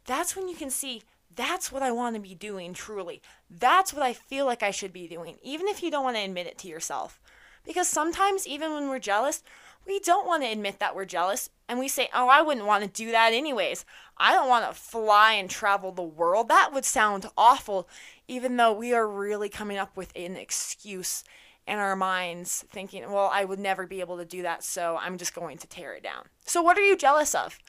that's 0.06 0.38
when 0.38 0.48
you 0.48 0.56
can 0.56 0.70
see 0.70 1.04
that's 1.40 1.72
what 1.72 1.82
I 1.82 1.92
want 1.92 2.16
to 2.16 2.22
be 2.22 2.36
doing 2.36 2.74
truly. 2.74 3.22
That's 3.50 3.94
what 3.94 4.04
I 4.04 4.12
feel 4.12 4.46
like 4.46 4.62
I 4.62 4.72
should 4.72 4.92
be 4.92 5.08
doing, 5.08 5.38
even 5.42 5.70
if 5.70 5.82
you 5.82 5.90
don't 5.90 6.04
want 6.04 6.18
to 6.18 6.24
admit 6.24 6.48
it 6.48 6.58
to 6.60 6.68
yourself. 6.68 7.20
Because 7.66 7.88
sometimes, 7.88 8.46
even 8.46 8.74
when 8.74 8.90
we're 8.90 9.00
jealous, 9.00 9.42
we 9.88 10.00
don't 10.00 10.28
want 10.28 10.44
to 10.44 10.50
admit 10.52 10.80
that 10.80 10.96
we're 10.96 11.06
jealous 11.06 11.50
and 11.68 11.80
we 11.80 11.88
say, 11.88 12.10
Oh, 12.14 12.28
I 12.28 12.42
wouldn't 12.42 12.66
want 12.66 12.84
to 12.84 12.90
do 12.90 13.12
that 13.12 13.32
anyways. 13.32 13.86
I 14.18 14.34
don't 14.34 14.50
want 14.50 14.68
to 14.68 14.80
fly 14.80 15.34
and 15.34 15.50
travel 15.50 15.92
the 15.92 16.04
world. 16.04 16.50
That 16.50 16.72
would 16.74 16.86
sound 16.86 17.28
awful, 17.38 17.88
even 18.28 18.58
though 18.58 18.74
we 18.74 18.94
are 18.94 19.08
really 19.08 19.50
coming 19.50 19.78
up 19.78 19.96
with 19.96 20.12
an 20.16 20.36
excuse 20.36 21.24
in 21.66 21.78
our 21.78 21.96
minds 21.96 22.66
thinking, 22.72 23.10
well, 23.12 23.30
I 23.32 23.46
would 23.46 23.60
never 23.60 23.86
be 23.86 24.02
able 24.02 24.18
to 24.18 24.26
do 24.26 24.42
that, 24.42 24.64
so 24.64 24.98
I'm 25.00 25.18
just 25.18 25.36
going 25.36 25.58
to 25.60 25.68
tear 25.68 25.94
it 25.94 26.04
down. 26.04 26.26
So, 26.46 26.62
what 26.62 26.78
are 26.78 26.86
you 26.86 26.98
jealous 26.98 27.36
of? 27.36 27.60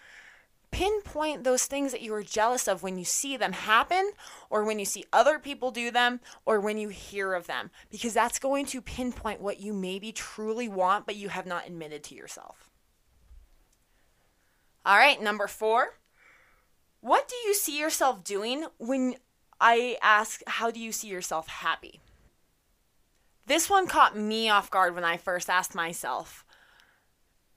Pinpoint 0.70 1.44
those 1.44 1.66
things 1.66 1.92
that 1.92 2.00
you 2.00 2.14
are 2.14 2.22
jealous 2.22 2.68
of 2.68 2.82
when 2.82 2.96
you 2.96 3.04
see 3.04 3.36
them 3.36 3.52
happen, 3.52 4.12
or 4.48 4.64
when 4.64 4.78
you 4.78 4.84
see 4.84 5.04
other 5.12 5.38
people 5.38 5.70
do 5.70 5.90
them, 5.90 6.20
or 6.46 6.60
when 6.60 6.78
you 6.78 6.88
hear 6.88 7.34
of 7.34 7.46
them, 7.46 7.70
because 7.90 8.14
that's 8.14 8.38
going 8.38 8.66
to 8.66 8.80
pinpoint 8.80 9.40
what 9.40 9.60
you 9.60 9.72
maybe 9.72 10.12
truly 10.12 10.68
want, 10.68 11.06
but 11.06 11.16
you 11.16 11.28
have 11.28 11.46
not 11.46 11.66
admitted 11.66 12.04
to 12.04 12.14
yourself. 12.14 12.70
All 14.86 14.96
right, 14.96 15.20
number 15.20 15.46
four. 15.46 15.98
What 17.00 17.28
do 17.28 17.36
you 17.46 17.54
see 17.54 17.78
yourself 17.78 18.22
doing 18.24 18.66
when 18.78 19.16
I 19.60 19.96
ask, 20.02 20.42
how 20.46 20.70
do 20.70 20.80
you 20.80 20.92
see 20.92 21.08
yourself 21.08 21.48
happy? 21.48 22.00
This 23.46 23.68
one 23.68 23.86
caught 23.86 24.16
me 24.16 24.48
off 24.48 24.70
guard 24.70 24.94
when 24.94 25.04
I 25.04 25.16
first 25.16 25.50
asked 25.50 25.74
myself 25.74 26.44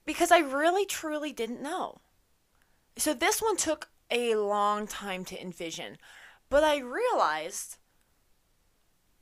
because 0.06 0.32
I 0.32 0.40
really 0.40 0.86
truly 0.86 1.32
didn't 1.32 1.62
know. 1.62 2.00
So 2.98 3.14
this 3.14 3.42
one 3.42 3.58
took 3.58 3.90
a 4.12 4.36
long 4.36 4.88
time 4.88 5.26
to 5.26 5.42
envision, 5.42 5.98
but 6.50 6.64
I 6.64 6.78
realized 6.78 7.78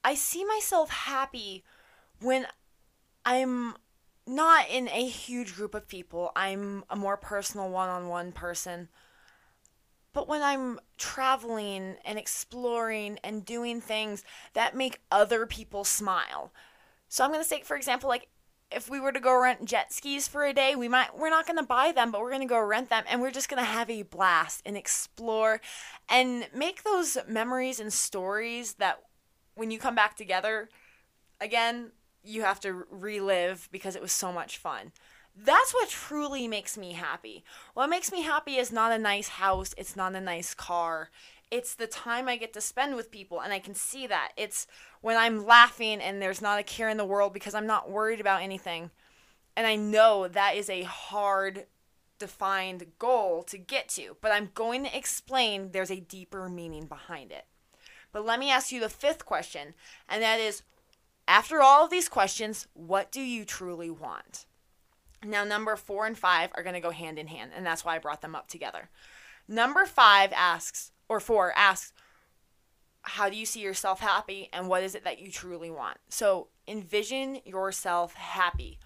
I 0.04 0.16
see 0.16 0.44
myself 0.44 0.90
happy 0.90 1.64
when 2.20 2.48
I'm 3.26 3.76
not 4.28 4.70
in 4.70 4.88
a 4.90 5.08
huge 5.08 5.56
group 5.56 5.76
of 5.76 5.88
people. 5.88 6.32
I'm 6.36 6.84
a 6.90 6.96
more 6.96 7.18
personal 7.18 7.70
one 7.70 7.90
on 7.90 8.08
one 8.08 8.32
person. 8.32 8.90
But 10.14 10.28
when 10.28 10.42
I'm 10.42 10.80
traveling 10.98 11.96
and 12.04 12.20
exploring 12.20 13.20
and 13.24 13.46
doing 13.46 13.80
things 13.80 14.24
that 14.54 14.76
make 14.76 15.00
other 15.12 15.46
people 15.46 15.84
smile. 15.84 16.52
So 17.08 17.24
I'm 17.24 17.32
going 17.32 17.42
to 17.44 17.48
say, 17.48 17.62
for 17.62 17.78
example, 17.78 18.10
like 18.10 18.28
if 18.72 18.90
we 18.90 19.00
were 19.00 19.12
to 19.12 19.20
go 19.20 19.40
rent 19.40 19.66
jet 19.66 19.92
skis 19.94 20.28
for 20.28 20.46
a 20.46 20.54
day, 20.54 20.76
we 20.76 20.88
might 20.88 21.18
we're 21.18 21.30
not 21.30 21.46
going 21.46 21.58
to 21.58 21.64
buy 21.64 21.92
them, 21.92 22.12
but 22.12 22.22
we're 22.22 22.30
going 22.30 22.42
to 22.42 22.48
go 22.48 22.60
rent 22.60 22.90
them 22.90 23.04
and 23.10 23.22
we're 23.22 23.32
just 23.32 23.50
going 23.50 23.62
to 23.62 23.70
have 23.70 23.90
a 23.90 24.04
blast 24.04 24.62
and 24.66 24.78
explore 24.78 25.62
and 26.10 26.48
make 26.56 26.84
those 26.84 27.18
memories 27.28 27.80
and 27.80 27.92
stories 27.92 28.74
that 28.74 29.02
when 29.56 29.72
you 29.72 29.80
come 29.80 29.96
back 29.96 30.16
together 30.16 30.70
again, 31.40 31.92
you 32.24 32.44
have 32.44 32.60
to 32.62 32.86
relive 32.90 33.68
because 33.72 33.96
it 33.96 34.02
was 34.02 34.12
so 34.12 34.32
much 34.32 34.58
fun. 34.58 34.92
That's 35.36 35.74
what 35.74 35.90
truly 35.90 36.48
makes 36.48 36.78
me 36.78 36.94
happy. 36.94 37.44
What 37.74 37.90
makes 37.90 38.12
me 38.12 38.22
happy 38.22 38.58
is 38.58 38.72
not 38.72 38.92
a 38.92 38.98
nice 38.98 39.30
house, 39.30 39.74
it's 39.78 39.96
not 39.96 40.16
a 40.16 40.22
nice 40.22 40.54
car. 40.54 41.10
It's 41.52 41.76
the 41.76 41.88
time 41.88 42.28
I 42.30 42.38
get 42.38 42.54
to 42.54 42.62
spend 42.62 42.96
with 42.96 43.12
people, 43.12 43.42
and 43.42 43.52
I 43.52 43.60
can 43.60 43.76
see 43.76 44.08
that. 44.08 44.32
It's 44.38 44.68
when 45.02 45.18
I'm 45.18 45.46
laughing 45.46 46.00
and 46.02 46.22
there's 46.22 46.42
not 46.42 46.60
a 46.60 46.64
care 46.64 46.90
in 46.90 46.98
the 46.98 47.06
world 47.06 47.34
because 47.34 47.54
I'm 47.54 47.68
not 47.68 47.92
worried 47.92 48.22
about 48.22 48.42
anything. 48.42 48.90
And 49.56 49.68
I 49.68 49.76
know 49.76 50.30
that 50.30 50.56
is 50.56 50.70
a 50.70 50.84
hard 50.84 51.66
defined 52.18 52.86
goal 53.00 53.44
to 53.44 53.58
get 53.58 53.90
to, 53.90 54.16
but 54.22 54.32
I'm 54.32 54.52
going 54.54 54.86
to 54.86 54.98
explain 54.98 55.72
there's 55.72 55.92
a 55.92 56.00
deeper 56.00 56.48
meaning 56.48 56.86
behind 56.86 57.32
it. 57.32 57.46
But 58.14 58.26
let 58.26 58.40
me 58.40 58.50
ask 58.50 58.72
you 58.72 58.80
the 58.80 58.90
fifth 58.90 59.26
question, 59.26 59.74
and 60.08 60.22
that 60.24 60.40
is 60.40 60.64
after 61.28 61.62
all 61.62 61.86
of 61.86 61.92
these 61.92 62.10
questions, 62.10 62.68
what 62.74 63.12
do 63.12 63.22
you 63.22 63.46
truly 63.46 63.90
want? 63.90 64.46
Now, 65.24 65.44
number 65.44 65.76
four 65.76 66.06
and 66.06 66.18
five 66.18 66.52
are 66.56 66.64
going 66.64 66.76
to 66.76 66.82
go 66.82 66.92
hand 66.92 67.20
in 67.20 67.28
hand, 67.28 67.52
and 67.56 67.66
that's 67.66 67.86
why 67.86 67.96
I 67.96 68.00
brought 68.00 68.22
them 68.22 68.36
up 68.36 68.48
together. 68.48 68.90
Number 69.48 69.86
five 69.86 70.32
asks, 70.34 70.92
or 71.12 71.20
four 71.20 71.52
asks, 71.58 71.92
how 73.02 73.30
do 73.30 73.36
you 73.36 73.46
see 73.46 73.60
yourself 73.60 74.00
happy 74.00 74.48
and 74.54 74.70
what 74.70 74.82
is 74.82 74.96
it 74.96 75.04
that 75.04 75.20
you 75.20 75.30
truly 75.30 75.70
want? 75.70 75.98
So, 76.08 76.48
envision 76.70 77.40
yourself 77.44 78.14
happy. 78.14 78.80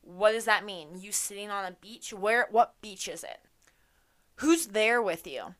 What 0.00 0.30
does 0.30 0.44
that 0.44 0.64
mean? 0.64 1.00
You 1.00 1.10
sitting 1.10 1.50
on 1.50 1.64
a 1.64 1.72
beach? 1.72 2.12
Where 2.12 2.46
what 2.52 2.80
beach 2.80 3.08
is 3.08 3.24
it? 3.24 3.40
Who's 4.36 4.68
there 4.68 5.02
with 5.02 5.26
you? 5.26 5.56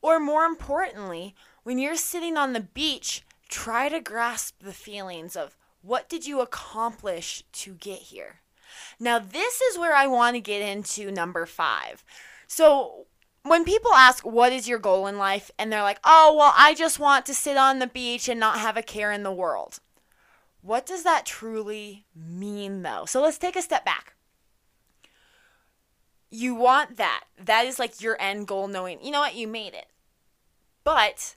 Or 0.00 0.18
more 0.18 0.44
importantly, 0.44 1.34
when 1.64 1.78
you're 1.78 1.96
sitting 1.96 2.38
on 2.38 2.54
the 2.54 2.60
beach, 2.60 3.22
try 3.50 3.90
to 3.90 4.00
grasp 4.00 4.62
the 4.62 4.72
feelings 4.72 5.36
of 5.36 5.58
what 5.82 6.08
did 6.08 6.26
you 6.26 6.40
accomplish 6.40 7.44
to 7.52 7.74
get 7.74 7.98
here? 7.98 8.40
Now, 8.98 9.18
this 9.18 9.60
is 9.60 9.78
where 9.78 9.94
I 9.94 10.06
want 10.06 10.34
to 10.34 10.40
get 10.40 10.62
into 10.62 11.10
number 11.10 11.44
five. 11.44 12.02
So, 12.46 13.06
when 13.44 13.64
people 13.64 13.92
ask, 13.92 14.24
What 14.24 14.52
is 14.52 14.68
your 14.68 14.78
goal 14.78 15.06
in 15.06 15.18
life? 15.18 15.50
and 15.58 15.72
they're 15.72 15.82
like, 15.82 16.00
Oh, 16.04 16.34
well, 16.36 16.52
I 16.56 16.74
just 16.74 16.98
want 16.98 17.26
to 17.26 17.34
sit 17.34 17.56
on 17.56 17.78
the 17.78 17.86
beach 17.86 18.28
and 18.28 18.40
not 18.40 18.58
have 18.58 18.76
a 18.76 18.82
care 18.82 19.12
in 19.12 19.22
the 19.22 19.32
world. 19.32 19.80
What 20.60 20.86
does 20.86 21.02
that 21.02 21.26
truly 21.26 22.06
mean, 22.14 22.82
though? 22.82 23.04
So, 23.06 23.20
let's 23.20 23.38
take 23.38 23.56
a 23.56 23.62
step 23.62 23.84
back. 23.84 24.14
You 26.30 26.54
want 26.54 26.96
that. 26.96 27.24
That 27.38 27.66
is 27.66 27.78
like 27.78 28.00
your 28.00 28.16
end 28.20 28.46
goal, 28.46 28.68
knowing, 28.68 29.04
you 29.04 29.10
know 29.10 29.20
what, 29.20 29.34
you 29.34 29.46
made 29.46 29.74
it. 29.74 29.86
But 30.84 31.36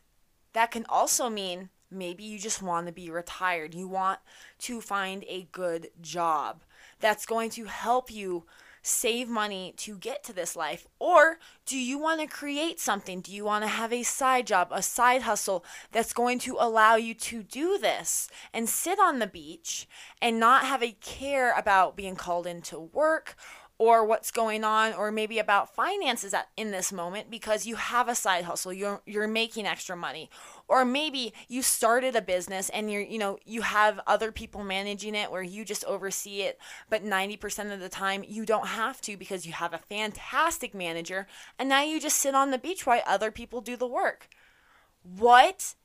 that 0.54 0.72
can 0.72 0.86
also 0.88 1.30
mean 1.30 1.70
maybe 1.92 2.24
you 2.24 2.40
just 2.40 2.62
want 2.62 2.88
to 2.88 2.94
be 2.94 3.10
retired. 3.10 3.76
You 3.76 3.88
want 3.88 4.20
to 4.60 4.82
find 4.82 5.24
a 5.28 5.48
good 5.52 5.90
job 6.02 6.62
that's 7.00 7.26
going 7.26 7.50
to 7.52 7.66
help 7.66 8.12
you 8.12 8.46
save 8.86 9.28
money 9.28 9.74
to 9.78 9.98
get 9.98 10.24
to 10.24 10.34
this 10.34 10.56
life? 10.56 10.88
Or 11.00 11.40
do 11.66 11.78
you 11.78 11.98
want 11.98 12.22
to 12.22 12.28
create 12.28 12.80
something? 12.80 13.20
Do 13.20 13.32
you 13.32 13.44
want 13.44 13.64
to 13.64 13.70
have 13.70 13.92
a 13.92 14.04
side 14.04 14.46
job, 14.46 14.70
a 14.72 14.84
side 14.84 15.24
hustle 15.24 15.66
that's 15.92 16.14
going 16.14 16.40
to 16.40 16.58
allow 16.60 16.96
you 16.96 17.14
to 17.16 17.42
do 17.42 17.80
this 17.80 18.30
and 18.54 18.70
sit 18.70 19.00
on 19.00 19.20
the 19.20 19.28
beach 19.28 19.88
and 20.22 20.40
not 20.40 20.66
have 20.66 20.84
a 20.84 20.92
care 21.02 21.52
about 21.58 21.96
being 21.96 22.16
called 22.16 22.46
into 22.46 22.80
work 22.80 23.36
or 23.78 24.06
what's 24.06 24.32
going 24.32 24.64
on 24.64 24.94
or 24.94 25.12
maybe 25.12 25.38
about 25.38 25.76
finances 25.76 26.34
at, 26.34 26.48
in 26.56 26.72
this 26.72 26.94
moment 26.94 27.30
because 27.30 27.66
you 27.66 27.76
have 27.76 28.08
a 28.08 28.16
side 28.16 28.46
hustle 28.46 28.72
you're 28.72 29.02
you're 29.06 29.28
making 29.28 29.66
extra 29.66 29.96
money. 29.96 30.30
Or 30.68 30.86
maybe 30.86 31.34
you 31.48 31.62
started 31.62 32.16
a 32.16 32.22
business 32.22 32.70
and 32.70 32.92
you're 32.92 33.02
you 33.02 33.18
know 33.18 33.38
you 33.46 33.62
have 33.62 34.00
other 34.08 34.32
people 34.32 34.64
managing 34.64 35.16
it 35.16 35.32
where 35.32 35.44
you 35.44 35.66
just 35.66 35.84
oversee 35.86 36.42
it 36.42 36.60
but 36.90 37.04
90% 37.04 37.74
of 37.74 37.80
the 37.80 37.90
time 37.90 38.24
you 38.28 38.46
don't 38.46 38.68
have 38.68 39.02
to 39.02 39.18
because 39.18 39.46
you 39.46 39.54
have 39.54 39.74
a 39.74 39.78
fantastic 39.78 40.74
manager 40.74 41.28
and 41.60 41.68
now 41.68 41.84
you 41.84 42.00
just 42.00 42.18
sit 42.18 42.36
on 42.36 42.52
the 42.52 42.58
beach 42.58 42.86
while 42.86 43.02
other 43.06 43.32
people 43.32 43.62
do 43.62 43.76
the 43.76 43.88
work. 43.88 44.30
What 45.04 45.76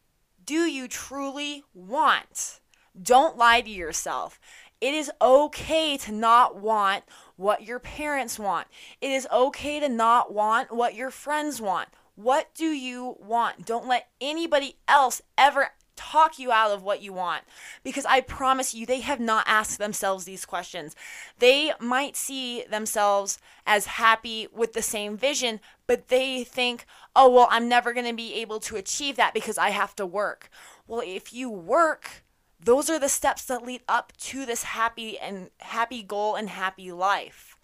do 0.45 0.63
you 0.63 0.89
truly 0.89 1.65
want? 1.75 2.61
Don't 3.01 3.37
lie 3.37 3.61
to 3.61 3.71
yourself. 3.71 4.41
It 4.81 4.95
is 4.95 5.11
okay 5.21 5.99
to 5.99 6.13
not 6.13 6.57
want 6.57 7.05
what 7.41 7.63
your 7.63 7.79
parents 7.79 8.39
want. 8.39 8.69
It 9.01 9.11
is 9.11 9.27
okay 9.33 9.81
to 9.81 9.89
not 9.89 10.33
want 10.33 10.71
what 10.71 10.95
your 10.95 11.11
friends 11.11 11.59
want. 11.59 11.89
What 12.15 12.55
do 12.55 12.67
you 12.67 13.17
want? 13.19 13.65
Don't 13.65 13.89
let 13.89 14.09
anybody 14.21 14.77
else 14.87 15.23
ever 15.39 15.71
talk 15.97 16.39
you 16.39 16.53
out 16.53 16.71
of 16.71 16.83
what 16.83 17.03
you 17.03 17.15
want 17.15 17.45
because 17.83 18.05
I 18.05 18.21
promise 18.21 18.75
you, 18.75 18.85
they 18.85 19.01
have 19.01 19.21
not 19.21 19.45
asked 19.47 19.79
themselves 19.79 20.25
these 20.25 20.45
questions. 20.45 20.95
They 21.39 21.73
might 21.81 22.15
see 22.15 22.65
themselves 22.65 23.39
as 23.67 23.87
happy 23.87 24.47
with 24.53 24.75
the 24.75 24.83
same 24.83 25.17
vision, 25.17 25.61
but 25.87 26.09
they 26.09 26.45
think, 26.45 26.85
oh, 27.17 27.31
well, 27.31 27.49
I'm 27.51 27.69
never 27.69 27.95
going 27.95 28.07
to 28.07 28.15
be 28.15 28.35
able 28.35 28.61
to 28.61 28.77
achieve 28.77 29.17
that 29.17 29.33
because 29.33 29.57
I 29.57 29.71
have 29.71 29.97
to 29.97 30.07
work. 30.07 30.51
Well, 30.87 31.03
if 31.05 31.33
you 31.33 31.49
work, 31.49 32.23
those 32.63 32.91
are 32.91 32.99
the 32.99 33.09
steps 33.09 33.45
that 33.47 33.65
lead 33.65 33.83
up 33.89 34.13
to 34.19 34.45
this 34.45 34.63
happy 34.63 35.19
and 35.19 35.51
happy 35.59 36.03
goal 36.03 36.35
and 36.35 36.51
happy 36.51 36.93
life. 36.93 37.57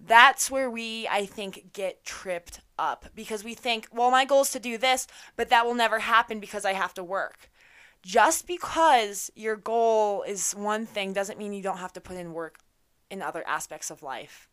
That's 0.00 0.50
where 0.50 0.68
we, 0.68 1.06
I 1.08 1.24
think, 1.24 1.72
get 1.72 2.04
tripped 2.04 2.60
up 2.78 3.06
because 3.14 3.44
we 3.44 3.54
think, 3.54 3.88
well, 3.92 4.10
my 4.10 4.24
goal 4.24 4.42
is 4.42 4.50
to 4.50 4.60
do 4.60 4.76
this, 4.76 5.06
but 5.36 5.50
that 5.50 5.64
will 5.64 5.74
never 5.74 6.00
happen 6.00 6.40
because 6.40 6.64
I 6.64 6.72
have 6.72 6.94
to 6.94 7.04
work. 7.04 7.50
Just 8.02 8.46
because 8.46 9.30
your 9.34 9.56
goal 9.56 10.22
is 10.24 10.52
one 10.52 10.84
thing 10.84 11.12
doesn't 11.12 11.38
mean 11.38 11.54
you 11.54 11.62
don't 11.62 11.78
have 11.78 11.92
to 11.94 12.00
put 12.00 12.16
in 12.16 12.34
work 12.34 12.58
in 13.10 13.22
other 13.22 13.46
aspects 13.46 13.90
of 13.90 14.02
life. 14.02 14.48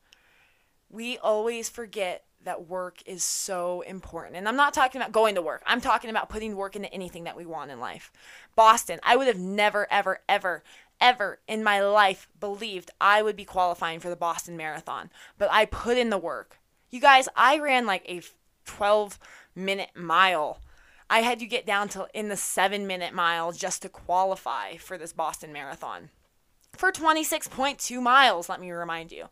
We 0.89 1.17
always 1.17 1.69
forget 1.69 2.23
that 2.43 2.67
work 2.67 3.01
is 3.05 3.23
so 3.23 3.81
important. 3.81 4.35
And 4.35 4.47
I'm 4.47 4.55
not 4.55 4.73
talking 4.73 5.01
about 5.01 5.11
going 5.11 5.35
to 5.35 5.41
work. 5.41 5.61
I'm 5.65 5.81
talking 5.81 6.09
about 6.09 6.29
putting 6.29 6.55
work 6.55 6.75
into 6.75 6.91
anything 6.93 7.25
that 7.25 7.37
we 7.37 7.45
want 7.45 7.71
in 7.71 7.79
life. 7.79 8.11
Boston, 8.55 8.99
I 9.03 9.15
would 9.15 9.27
have 9.27 9.39
never, 9.39 9.87
ever, 9.91 10.19
ever, 10.27 10.63
ever 10.99 11.39
in 11.47 11.63
my 11.63 11.81
life 11.81 12.27
believed 12.39 12.91
I 12.99 13.21
would 13.21 13.35
be 13.35 13.45
qualifying 13.45 13.99
for 13.99 14.09
the 14.09 14.15
Boston 14.15 14.57
Marathon. 14.57 15.09
But 15.37 15.51
I 15.51 15.65
put 15.65 15.97
in 15.97 16.09
the 16.09 16.17
work. 16.17 16.59
You 16.89 16.99
guys, 16.99 17.29
I 17.35 17.59
ran 17.59 17.85
like 17.85 18.05
a 18.07 18.21
12 18.65 19.19
minute 19.55 19.91
mile. 19.95 20.61
I 21.09 21.21
had 21.21 21.39
to 21.39 21.45
get 21.45 21.65
down 21.65 21.89
to 21.89 22.07
in 22.13 22.29
the 22.29 22.37
seven 22.37 22.87
minute 22.87 23.13
mile 23.13 23.51
just 23.51 23.81
to 23.81 23.89
qualify 23.89 24.77
for 24.77 24.97
this 24.97 25.13
Boston 25.13 25.51
Marathon. 25.51 26.09
For 26.73 26.91
26.2 26.91 28.01
miles, 28.01 28.47
let 28.47 28.61
me 28.61 28.71
remind 28.71 29.11
you. 29.11 29.25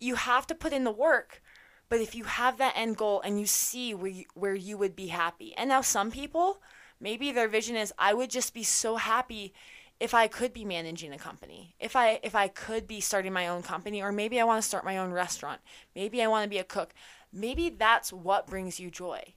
You 0.00 0.14
have 0.14 0.46
to 0.46 0.54
put 0.54 0.72
in 0.72 0.84
the 0.84 0.90
work 0.90 1.42
but 1.88 2.00
if 2.00 2.14
you 2.14 2.24
have 2.24 2.58
that 2.58 2.76
end 2.76 2.96
goal 2.96 3.20
and 3.20 3.38
you 3.38 3.46
see 3.46 3.94
where 3.94 4.10
you, 4.10 4.24
where 4.34 4.54
you 4.54 4.76
would 4.78 4.96
be 4.96 5.08
happy. 5.08 5.54
And 5.56 5.68
now 5.68 5.80
some 5.80 6.10
people, 6.10 6.60
maybe 7.00 7.30
their 7.30 7.48
vision 7.48 7.76
is 7.76 7.92
I 7.98 8.14
would 8.14 8.30
just 8.30 8.54
be 8.54 8.62
so 8.62 8.96
happy 8.96 9.52
if 10.00 10.12
I 10.14 10.26
could 10.26 10.52
be 10.52 10.64
managing 10.64 11.12
a 11.12 11.18
company. 11.18 11.74
If 11.78 11.94
I 11.94 12.20
if 12.22 12.34
I 12.34 12.48
could 12.48 12.86
be 12.86 13.00
starting 13.00 13.32
my 13.32 13.48
own 13.48 13.62
company 13.62 14.02
or 14.02 14.12
maybe 14.12 14.40
I 14.40 14.44
want 14.44 14.62
to 14.62 14.68
start 14.68 14.84
my 14.84 14.98
own 14.98 15.12
restaurant. 15.12 15.60
Maybe 15.94 16.22
I 16.22 16.26
want 16.26 16.44
to 16.44 16.50
be 16.50 16.58
a 16.58 16.64
cook. 16.64 16.94
Maybe 17.32 17.68
that's 17.70 18.12
what 18.12 18.46
brings 18.46 18.80
you 18.80 18.90
joy. 18.90 19.34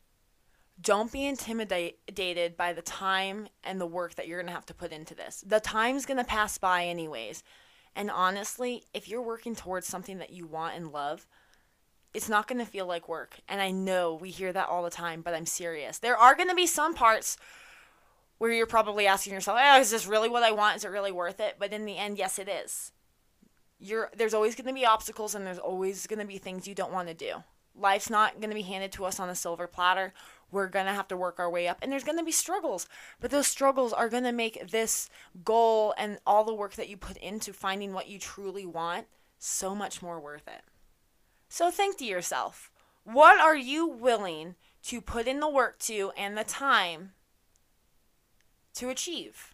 Don't 0.79 1.12
be 1.12 1.25
intimidated 1.25 2.55
by 2.55 2.71
the 2.73 2.83
time 2.83 3.47
and 3.63 3.81
the 3.81 3.88
work 3.88 4.15
that 4.15 4.27
you're 4.27 4.39
going 4.39 4.47
to 4.47 4.53
have 4.53 4.65
to 4.67 4.75
put 4.75 4.91
into 4.91 5.15
this. 5.15 5.43
The 5.45 5.60
time's 5.60 6.05
going 6.05 6.17
to 6.17 6.23
pass 6.23 6.60
by 6.60 6.86
anyways. 6.86 7.43
And 7.95 8.12
honestly, 8.12 8.83
if 8.93 9.07
you're 9.07 9.23
working 9.23 9.55
towards 9.55 9.88
something 9.88 10.19
that 10.19 10.29
you 10.29 10.45
want 10.45 10.75
and 10.75 10.91
love, 10.91 11.25
it's 12.13 12.29
not 12.29 12.47
going 12.47 12.59
to 12.59 12.65
feel 12.65 12.85
like 12.85 13.07
work. 13.07 13.37
And 13.47 13.61
I 13.61 13.71
know 13.71 14.15
we 14.15 14.29
hear 14.29 14.53
that 14.53 14.69
all 14.69 14.83
the 14.83 14.89
time, 14.89 15.21
but 15.21 15.33
I'm 15.33 15.45
serious. 15.45 15.99
There 15.99 16.17
are 16.17 16.35
going 16.35 16.49
to 16.49 16.55
be 16.55 16.67
some 16.67 16.93
parts 16.93 17.37
where 18.37 18.51
you're 18.51 18.65
probably 18.65 19.07
asking 19.07 19.33
yourself, 19.33 19.59
oh, 19.61 19.79
is 19.79 19.91
this 19.91 20.07
really 20.07 20.29
what 20.29 20.43
I 20.43 20.51
want? 20.51 20.77
Is 20.77 20.85
it 20.85 20.89
really 20.89 21.11
worth 21.11 21.39
it? 21.39 21.55
But 21.59 21.73
in 21.73 21.85
the 21.85 21.97
end, 21.97 22.17
yes, 22.17 22.39
it 22.39 22.47
is. 22.47 22.91
You're, 23.79 24.09
there's 24.15 24.33
always 24.33 24.55
going 24.55 24.67
to 24.67 24.73
be 24.73 24.85
obstacles 24.85 25.35
and 25.35 25.45
there's 25.45 25.59
always 25.59 26.07
going 26.07 26.19
to 26.19 26.25
be 26.25 26.37
things 26.37 26.67
you 26.67 26.75
don't 26.75 26.93
want 26.93 27.07
to 27.07 27.13
do. 27.13 27.43
Life's 27.75 28.09
not 28.09 28.39
going 28.39 28.49
to 28.49 28.55
be 28.55 28.63
handed 28.63 28.91
to 28.93 29.05
us 29.05 29.19
on 29.19 29.29
a 29.29 29.35
silver 29.35 29.67
platter. 29.67 30.13
We're 30.51 30.67
going 30.67 30.87
to 30.87 30.93
have 30.93 31.07
to 31.09 31.17
work 31.17 31.39
our 31.39 31.49
way 31.49 31.67
up 31.67 31.77
and 31.81 31.91
there's 31.91 32.03
going 32.03 32.17
to 32.17 32.23
be 32.23 32.31
struggles. 32.31 32.87
But 33.19 33.29
those 33.29 33.47
struggles 33.47 33.93
are 33.93 34.09
going 34.09 34.23
to 34.23 34.31
make 34.31 34.69
this 34.71 35.09
goal 35.43 35.93
and 35.97 36.17
all 36.25 36.43
the 36.43 36.53
work 36.53 36.73
that 36.75 36.89
you 36.89 36.97
put 36.97 37.17
into 37.17 37.53
finding 37.53 37.93
what 37.93 38.07
you 38.07 38.17
truly 38.17 38.65
want 38.65 39.05
so 39.37 39.75
much 39.75 40.01
more 40.01 40.19
worth 40.19 40.47
it. 40.47 40.63
So 41.49 41.71
think 41.71 41.97
to 41.97 42.05
yourself 42.05 42.71
what 43.03 43.39
are 43.39 43.55
you 43.55 43.88
willing 43.88 44.55
to 44.83 44.99
put 44.99 45.27
in 45.27 45.39
the 45.39 45.49
work 45.49 45.79
to 45.79 46.12
and 46.17 46.38
the 46.38 46.43
time 46.43 47.12
to 48.75 48.89
achieve? 48.89 49.53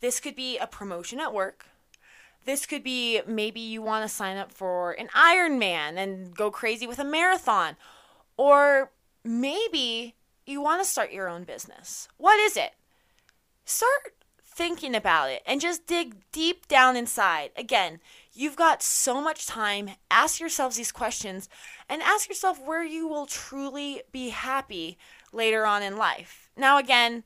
This 0.00 0.20
could 0.20 0.36
be 0.36 0.56
a 0.58 0.66
promotion 0.66 1.18
at 1.18 1.34
work. 1.34 1.66
This 2.44 2.64
could 2.64 2.84
be 2.84 3.20
maybe 3.26 3.58
you 3.58 3.82
want 3.82 4.08
to 4.08 4.14
sign 4.14 4.36
up 4.36 4.52
for 4.52 4.92
an 4.92 5.08
Ironman 5.08 5.96
and 5.96 6.34
go 6.34 6.50
crazy 6.50 6.86
with 6.86 7.00
a 7.00 7.04
marathon. 7.04 7.76
Or 8.36 8.92
maybe 9.24 10.14
you 10.46 10.60
want 10.60 10.80
to 10.80 10.88
start 10.88 11.10
your 11.10 11.28
own 11.28 11.42
business. 11.42 12.08
What 12.18 12.38
is 12.38 12.56
it? 12.56 12.74
Start 13.64 14.14
thinking 14.44 14.94
about 14.94 15.30
it 15.30 15.42
and 15.44 15.60
just 15.60 15.86
dig 15.86 16.14
deep 16.30 16.68
down 16.68 16.96
inside. 16.96 17.50
Again, 17.56 17.98
you've 18.36 18.56
got 18.56 18.82
so 18.82 19.20
much 19.20 19.46
time. 19.46 19.90
Ask 20.10 20.40
yourselves 20.40 20.76
these 20.76 20.92
questions 20.92 21.48
and 21.88 22.02
ask 22.02 22.28
yourself 22.28 22.60
where 22.64 22.84
you 22.84 23.08
will 23.08 23.26
truly 23.26 24.02
be 24.12 24.28
happy 24.28 24.98
later 25.32 25.64
on 25.64 25.82
in 25.82 25.96
life. 25.96 26.50
Now, 26.56 26.78
again, 26.78 27.24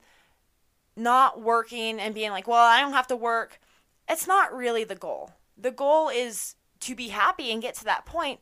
not 0.97 1.41
working 1.41 1.99
and 1.99 2.15
being 2.15 2.31
like, 2.31 2.47
well, 2.47 2.65
I 2.65 2.81
don't 2.81 2.93
have 2.93 3.07
to 3.09 3.17
work. 3.17 3.61
It's 4.09 4.27
not 4.27 4.55
really 4.55 4.85
the 4.85 4.95
goal. 4.95 5.33
The 5.57 5.71
goal 5.71 6.09
is 6.09 6.55
to 6.81 6.95
be 6.95 7.09
happy 7.09 7.53
and 7.53 7.63
get 7.63 7.75
to 7.77 7.85
that 7.85 8.07
point. 8.07 8.41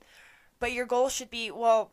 But 0.60 0.72
your 0.72 0.86
goal 0.86 1.08
should 1.08 1.30
be, 1.30 1.50
well, 1.50 1.92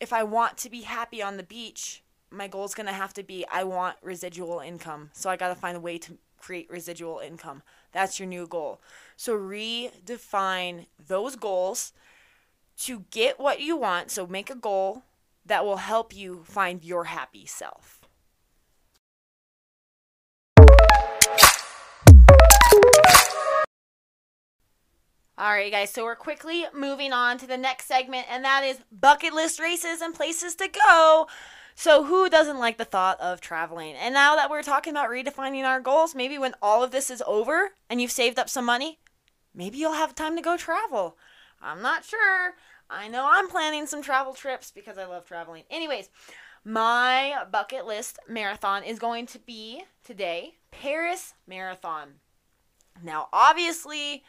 if 0.00 0.12
I 0.12 0.22
want 0.22 0.56
to 0.58 0.70
be 0.70 0.82
happy 0.82 1.22
on 1.22 1.36
the 1.36 1.42
beach, 1.42 2.02
my 2.30 2.48
goal 2.48 2.64
is 2.64 2.74
going 2.74 2.86
to 2.86 2.92
have 2.92 3.14
to 3.14 3.22
be 3.22 3.46
I 3.50 3.64
want 3.64 3.96
residual 4.02 4.60
income. 4.60 5.10
So 5.14 5.30
I 5.30 5.36
got 5.36 5.48
to 5.48 5.54
find 5.54 5.76
a 5.76 5.80
way 5.80 5.98
to 5.98 6.18
create 6.46 6.70
residual 6.70 7.18
income. 7.18 7.60
That's 7.90 8.20
your 8.20 8.28
new 8.28 8.46
goal. 8.46 8.80
So 9.16 9.36
redefine 9.36 10.86
those 11.04 11.34
goals 11.34 11.92
to 12.82 13.04
get 13.10 13.40
what 13.40 13.60
you 13.60 13.76
want. 13.76 14.12
So 14.12 14.28
make 14.28 14.48
a 14.48 14.54
goal 14.54 15.02
that 15.44 15.64
will 15.64 15.78
help 15.78 16.14
you 16.14 16.44
find 16.44 16.84
your 16.84 17.04
happy 17.04 17.46
self. 17.46 18.06
All 25.38 25.52
right, 25.52 25.72
guys, 25.72 25.90
so 25.90 26.04
we're 26.04 26.14
quickly 26.14 26.64
moving 26.72 27.12
on 27.12 27.38
to 27.38 27.46
the 27.46 27.58
next 27.58 27.86
segment, 27.86 28.26
and 28.30 28.44
that 28.44 28.62
is 28.64 28.78
bucket 28.92 29.34
list 29.34 29.58
races 29.58 30.00
and 30.00 30.14
places 30.14 30.54
to 30.54 30.68
go. 30.68 31.26
So, 31.78 32.04
who 32.04 32.30
doesn't 32.30 32.58
like 32.58 32.78
the 32.78 32.86
thought 32.86 33.20
of 33.20 33.42
traveling? 33.42 33.96
And 33.96 34.14
now 34.14 34.34
that 34.34 34.48
we're 34.48 34.62
talking 34.62 34.92
about 34.92 35.10
redefining 35.10 35.64
our 35.64 35.78
goals, 35.78 36.14
maybe 36.14 36.38
when 36.38 36.54
all 36.62 36.82
of 36.82 36.90
this 36.90 37.10
is 37.10 37.22
over 37.26 37.72
and 37.90 38.00
you've 38.00 38.10
saved 38.10 38.38
up 38.38 38.48
some 38.48 38.64
money, 38.64 38.98
maybe 39.54 39.76
you'll 39.76 39.92
have 39.92 40.14
time 40.14 40.36
to 40.36 40.42
go 40.42 40.56
travel. 40.56 41.18
I'm 41.60 41.82
not 41.82 42.02
sure. 42.02 42.54
I 42.88 43.08
know 43.08 43.28
I'm 43.30 43.46
planning 43.48 43.86
some 43.86 44.00
travel 44.00 44.32
trips 44.32 44.70
because 44.70 44.96
I 44.96 45.04
love 45.04 45.26
traveling. 45.26 45.64
Anyways, 45.70 46.08
my 46.64 47.44
bucket 47.52 47.84
list 47.84 48.18
marathon 48.26 48.82
is 48.82 48.98
going 48.98 49.26
to 49.26 49.38
be 49.38 49.82
today 50.02 50.54
Paris 50.70 51.34
Marathon. 51.46 52.14
Now, 53.04 53.28
obviously, 53.34 54.24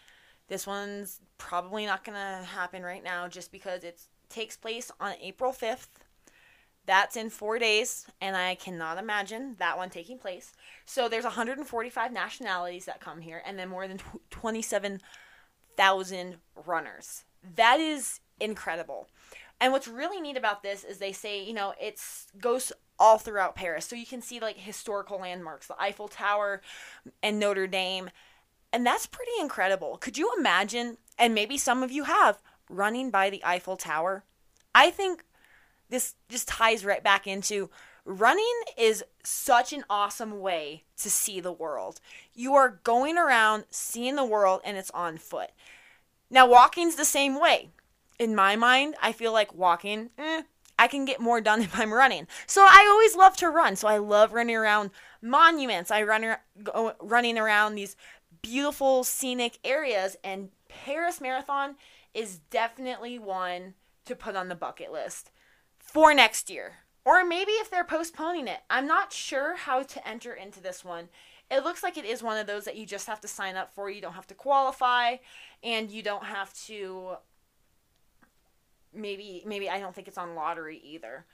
this 0.49 0.67
one's 0.67 1.21
probably 1.37 1.85
not 1.85 2.03
going 2.03 2.17
to 2.17 2.45
happen 2.45 2.83
right 2.83 3.03
now 3.05 3.29
just 3.29 3.53
because 3.53 3.85
it 3.85 4.01
takes 4.27 4.57
place 4.57 4.91
on 4.99 5.13
April 5.21 5.53
5th 5.53 5.87
that's 6.87 7.15
in 7.15 7.29
four 7.29 7.59
days, 7.59 8.07
and 8.19 8.35
I 8.35 8.55
cannot 8.55 8.97
imagine 8.97 9.57
that 9.59 9.77
one 9.77 9.91
taking 9.91 10.17
place. 10.17 10.53
So 10.85 11.07
there's 11.07 11.25
145 11.25 12.11
nationalities 12.11 12.85
that 12.85 12.99
come 12.99 13.21
here, 13.21 13.43
and 13.45 13.59
then 13.59 13.69
more 13.69 13.87
than 13.87 13.99
27,000 14.31 16.37
runners. 16.65 17.25
That 17.55 17.79
is 17.79 18.21
incredible. 18.39 19.07
And 19.59 19.73
what's 19.73 19.87
really 19.87 20.21
neat 20.21 20.37
about 20.37 20.63
this 20.63 20.83
is 20.83 20.97
they 20.97 21.11
say, 21.11 21.43
you 21.43 21.53
know, 21.53 21.73
it 21.79 21.99
goes 22.39 22.71
all 22.99 23.17
throughout 23.17 23.55
Paris. 23.55 23.85
So 23.85 23.95
you 23.95 24.05
can 24.05 24.21
see 24.21 24.39
like 24.39 24.57
historical 24.57 25.19
landmarks, 25.19 25.67
the 25.67 25.81
Eiffel 25.81 26.07
Tower 26.07 26.61
and 27.21 27.39
Notre 27.39 27.67
Dame. 27.67 28.09
And 28.71 28.85
that's 28.85 29.05
pretty 29.05 29.31
incredible. 29.39 29.97
Could 29.97 30.17
you 30.17 30.31
imagine, 30.37 30.97
and 31.17 31.33
maybe 31.33 31.57
some 31.57 31.83
of 31.83 31.91
you 31.91 32.03
have, 32.03 32.41
running 32.69 33.09
by 33.09 33.29
the 33.29 33.43
Eiffel 33.43 33.77
Tower? 33.77 34.23
I 34.75 34.91
think 34.91 35.23
this 35.89 36.15
just 36.29 36.47
ties 36.47 36.85
right 36.85 37.03
back 37.03 37.27
into 37.27 37.69
running 38.07 38.61
is 38.77 39.03
such 39.23 39.73
an 39.73 39.83
awesome 39.89 40.39
way 40.39 40.83
to 40.97 41.09
see 41.09 41.39
the 41.39 41.51
world. 41.51 41.99
You 42.33 42.55
are 42.55 42.79
going 42.83 43.17
around 43.17 43.65
seeing 43.69 44.15
the 44.15 44.25
world 44.25 44.61
and 44.63 44.77
it's 44.77 44.91
on 44.91 45.17
foot. 45.17 45.51
Now, 46.29 46.47
walking's 46.47 46.95
the 46.95 47.05
same 47.05 47.39
way. 47.39 47.69
In 48.17 48.33
my 48.33 48.55
mind, 48.55 48.95
I 49.01 49.11
feel 49.11 49.31
like 49.31 49.53
walking, 49.53 50.09
eh, 50.17 50.43
I 50.79 50.87
can 50.87 51.05
get 51.05 51.19
more 51.19 51.41
done 51.41 51.61
if 51.63 51.77
I'm 51.77 51.93
running. 51.93 52.27
So 52.47 52.61
I 52.61 52.87
always 52.89 53.15
love 53.15 53.35
to 53.37 53.49
run. 53.49 53.75
So 53.75 53.87
I 53.87 53.97
love 53.97 54.33
running 54.33 54.55
around 54.55 54.91
monuments. 55.21 55.91
I 55.91 56.03
run 56.03 56.35
go, 56.63 56.93
running 57.01 57.37
around 57.37 57.75
these 57.75 57.95
beautiful 58.41 59.03
scenic 59.03 59.59
areas 59.63 60.15
and 60.23 60.49
Paris 60.69 61.19
Marathon 61.19 61.75
is 62.13 62.39
definitely 62.49 63.19
one 63.19 63.73
to 64.05 64.15
put 64.15 64.35
on 64.35 64.47
the 64.47 64.55
bucket 64.55 64.91
list 64.91 65.31
for 65.87 66.13
next 66.13 66.49
year. 66.49 66.73
Or 67.05 67.25
maybe 67.25 67.51
if 67.53 67.71
they're 67.71 67.83
postponing 67.83 68.47
it. 68.47 68.59
I'm 68.69 68.85
not 68.85 69.13
sure 69.13 69.55
how 69.55 69.83
to 69.83 70.07
enter 70.07 70.33
into 70.33 70.59
this 70.61 70.83
one. 70.83 71.09
It 71.49 71.63
looks 71.63 71.81
like 71.81 71.97
it 71.97 72.05
is 72.05 72.21
one 72.21 72.37
of 72.37 72.47
those 72.47 72.65
that 72.65 72.75
you 72.75 72.85
just 72.85 73.07
have 73.07 73.21
to 73.21 73.27
sign 73.27 73.55
up 73.55 73.73
for. 73.73 73.89
You 73.89 74.01
don't 74.01 74.13
have 74.13 74.27
to 74.27 74.33
qualify 74.33 75.17
and 75.63 75.89
you 75.89 76.03
don't 76.03 76.25
have 76.25 76.53
to 76.65 77.17
maybe 78.93 79.43
maybe 79.45 79.69
I 79.69 79.79
don't 79.79 79.95
think 79.95 80.07
it's 80.07 80.17
on 80.17 80.35
lottery 80.35 80.81
either. 80.83 81.25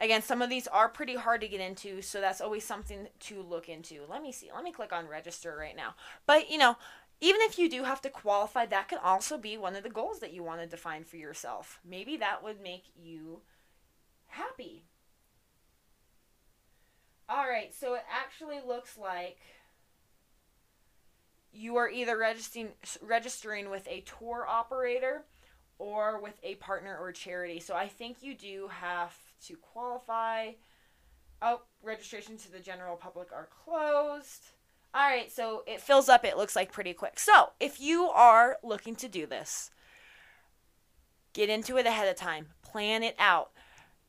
Again, 0.00 0.22
some 0.22 0.40
of 0.40 0.48
these 0.48 0.66
are 0.66 0.88
pretty 0.88 1.14
hard 1.14 1.42
to 1.42 1.48
get 1.48 1.60
into, 1.60 2.00
so 2.00 2.22
that's 2.22 2.40
always 2.40 2.64
something 2.64 3.08
to 3.20 3.42
look 3.42 3.68
into. 3.68 4.00
Let 4.08 4.22
me 4.22 4.32
see. 4.32 4.50
Let 4.52 4.64
me 4.64 4.72
click 4.72 4.94
on 4.94 5.06
register 5.06 5.54
right 5.54 5.76
now. 5.76 5.94
But, 6.26 6.50
you 6.50 6.56
know, 6.56 6.78
even 7.20 7.42
if 7.42 7.58
you 7.58 7.68
do 7.68 7.84
have 7.84 8.00
to 8.02 8.08
qualify, 8.08 8.64
that 8.64 8.88
can 8.88 8.98
also 9.04 9.36
be 9.36 9.58
one 9.58 9.76
of 9.76 9.82
the 9.82 9.90
goals 9.90 10.20
that 10.20 10.32
you 10.32 10.42
want 10.42 10.62
to 10.62 10.66
define 10.66 11.04
for 11.04 11.16
yourself. 11.16 11.80
Maybe 11.84 12.16
that 12.16 12.42
would 12.42 12.62
make 12.62 12.84
you 12.96 13.42
happy. 14.30 14.84
All 17.28 17.48
right, 17.48 17.72
so 17.74 17.94
it 17.94 18.04
actually 18.10 18.58
looks 18.66 18.98
like 18.98 19.38
you 21.52 21.76
are 21.76 21.88
either 21.88 22.18
registering 22.18 22.70
registering 23.02 23.70
with 23.70 23.86
a 23.88 24.02
tour 24.02 24.46
operator 24.48 25.24
or 25.78 26.20
with 26.20 26.38
a 26.42 26.56
partner 26.56 26.96
or 26.98 27.12
charity. 27.12 27.60
So 27.60 27.74
I 27.74 27.88
think 27.88 28.22
you 28.22 28.34
do 28.34 28.68
have 28.70 29.16
to 29.46 29.56
qualify. 29.56 30.52
Oh, 31.42 31.62
registration 31.82 32.36
to 32.38 32.52
the 32.52 32.58
general 32.58 32.96
public 32.96 33.32
are 33.32 33.48
closed. 33.64 34.50
All 34.92 35.08
right, 35.08 35.30
so 35.30 35.62
it 35.66 35.80
fills 35.80 36.08
up, 36.08 36.24
it 36.24 36.36
looks 36.36 36.56
like 36.56 36.72
pretty 36.72 36.92
quick. 36.92 37.20
So, 37.20 37.50
if 37.60 37.80
you 37.80 38.08
are 38.08 38.58
looking 38.64 38.96
to 38.96 39.08
do 39.08 39.24
this, 39.24 39.70
get 41.32 41.48
into 41.48 41.76
it 41.76 41.86
ahead 41.86 42.08
of 42.08 42.16
time, 42.16 42.48
plan 42.62 43.04
it 43.04 43.14
out 43.16 43.52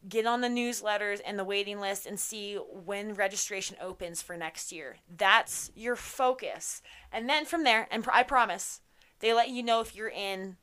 get 0.08 0.26
on 0.26 0.42
the 0.42 0.48
newsletters 0.48 1.22
and 1.26 1.38
the 1.38 1.44
waiting 1.44 1.80
list 1.80 2.06
and 2.06 2.20
see 2.20 2.56
when 2.56 3.14
registration 3.14 3.78
opens 3.82 4.22
for 4.22 4.36
next 4.36 4.72
year. 4.72 4.98
That's 5.16 5.72
your 5.76 5.96
focus. 5.96 6.82
And 7.12 7.30
then 7.30 7.46
from 7.46 7.64
there, 7.64 7.88
and 7.92 8.06
I 8.12 8.24
promise, 8.24 8.82
they 9.20 9.34
let 9.34 9.50
you 9.50 9.62
know 9.64 9.82
if 9.82 9.96
you're 9.96 10.10
in 10.10 10.58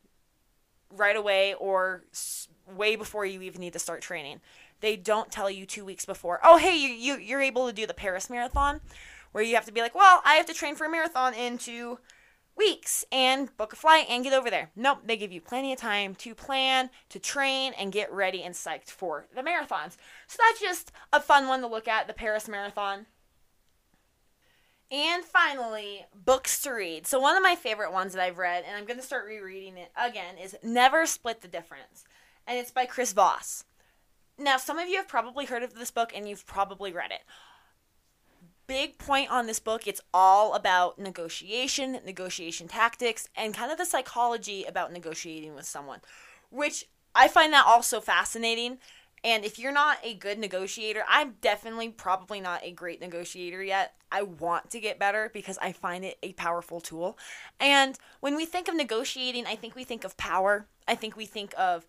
right 0.90 1.16
away 1.16 1.54
or 1.54 2.04
way 2.74 2.96
before 2.96 3.24
you 3.24 3.42
even 3.42 3.60
need 3.60 3.74
to 3.74 3.78
start 3.78 4.02
training. 4.02 4.40
They 4.80 4.96
don't 4.96 5.30
tell 5.30 5.50
you 5.50 5.66
two 5.66 5.84
weeks 5.84 6.04
before, 6.04 6.40
oh, 6.42 6.56
hey, 6.56 6.76
you, 6.76 6.88
you, 6.88 7.18
you're 7.18 7.40
able 7.40 7.66
to 7.66 7.72
do 7.72 7.86
the 7.86 7.94
Paris 7.94 8.30
Marathon, 8.30 8.80
where 9.32 9.44
you 9.44 9.54
have 9.54 9.66
to 9.66 9.72
be 9.72 9.80
like, 9.80 9.94
well, 9.94 10.22
I 10.24 10.34
have 10.34 10.46
to 10.46 10.54
train 10.54 10.74
for 10.74 10.86
a 10.86 10.90
marathon 10.90 11.34
into 11.34 11.98
weeks 12.58 13.04
and 13.10 13.56
book 13.56 13.72
a 13.72 13.76
flight 13.76 14.06
and 14.10 14.24
get 14.24 14.34
over 14.34 14.50
there. 14.50 14.70
Nope, 14.76 14.98
they 15.06 15.16
give 15.16 15.32
you 15.32 15.40
plenty 15.40 15.72
of 15.72 15.78
time 15.78 16.14
to 16.16 16.34
plan, 16.34 16.90
to 17.08 17.18
train, 17.18 17.72
and 17.78 17.92
get 17.92 18.12
ready 18.12 18.42
and 18.42 18.54
psyched 18.54 18.90
for 18.90 19.26
the 19.34 19.42
marathons. 19.42 19.96
So 20.26 20.38
that's 20.38 20.60
just 20.60 20.92
a 21.12 21.20
fun 21.20 21.48
one 21.48 21.60
to 21.60 21.66
look 21.66 21.88
at 21.88 22.06
the 22.06 22.12
Paris 22.12 22.48
Marathon. 22.48 23.06
And 24.90 25.22
finally, 25.22 26.06
books 26.14 26.60
to 26.62 26.70
read. 26.70 27.06
So, 27.06 27.20
one 27.20 27.36
of 27.36 27.42
my 27.42 27.54
favorite 27.54 27.92
ones 27.92 28.14
that 28.14 28.22
I've 28.22 28.38
read, 28.38 28.64
and 28.66 28.74
I'm 28.74 28.86
going 28.86 28.98
to 28.98 29.04
start 29.04 29.26
rereading 29.26 29.76
it 29.76 29.90
again, 29.94 30.38
is 30.38 30.56
Never 30.62 31.04
Split 31.04 31.42
the 31.42 31.48
Difference. 31.48 32.04
And 32.46 32.58
it's 32.58 32.70
by 32.70 32.86
Chris 32.86 33.12
Voss. 33.12 33.64
Now, 34.38 34.56
some 34.56 34.78
of 34.78 34.88
you 34.88 34.96
have 34.96 35.08
probably 35.08 35.44
heard 35.44 35.62
of 35.62 35.74
this 35.74 35.90
book 35.90 36.12
and 36.14 36.26
you've 36.26 36.46
probably 36.46 36.92
read 36.92 37.10
it 37.10 37.20
big 38.68 38.98
point 38.98 39.30
on 39.30 39.46
this 39.46 39.58
book. 39.58 39.88
It's 39.88 40.00
all 40.14 40.54
about 40.54 40.98
negotiation, 40.98 41.98
negotiation 42.04 42.68
tactics, 42.68 43.28
and 43.34 43.54
kind 43.54 43.72
of 43.72 43.78
the 43.78 43.84
psychology 43.84 44.64
about 44.64 44.92
negotiating 44.92 45.56
with 45.56 45.64
someone, 45.64 46.00
which 46.50 46.86
I 47.14 47.26
find 47.26 47.52
that 47.52 47.66
also 47.66 48.00
fascinating. 48.00 48.78
And 49.24 49.44
if 49.44 49.58
you're 49.58 49.72
not 49.72 49.98
a 50.04 50.14
good 50.14 50.38
negotiator, 50.38 51.02
I'm 51.08 51.36
definitely 51.40 51.88
probably 51.88 52.40
not 52.40 52.62
a 52.62 52.70
great 52.70 53.00
negotiator 53.00 53.64
yet. 53.64 53.94
I 54.12 54.22
want 54.22 54.70
to 54.70 54.80
get 54.80 55.00
better 55.00 55.28
because 55.32 55.58
I 55.60 55.72
find 55.72 56.04
it 56.04 56.18
a 56.22 56.34
powerful 56.34 56.80
tool. 56.80 57.18
And 57.58 57.98
when 58.20 58.36
we 58.36 58.46
think 58.46 58.68
of 58.68 58.76
negotiating, 58.76 59.46
I 59.46 59.56
think 59.56 59.74
we 59.74 59.82
think 59.82 60.04
of 60.04 60.16
power. 60.16 60.68
I 60.86 60.94
think 60.94 61.16
we 61.16 61.26
think 61.26 61.52
of, 61.58 61.84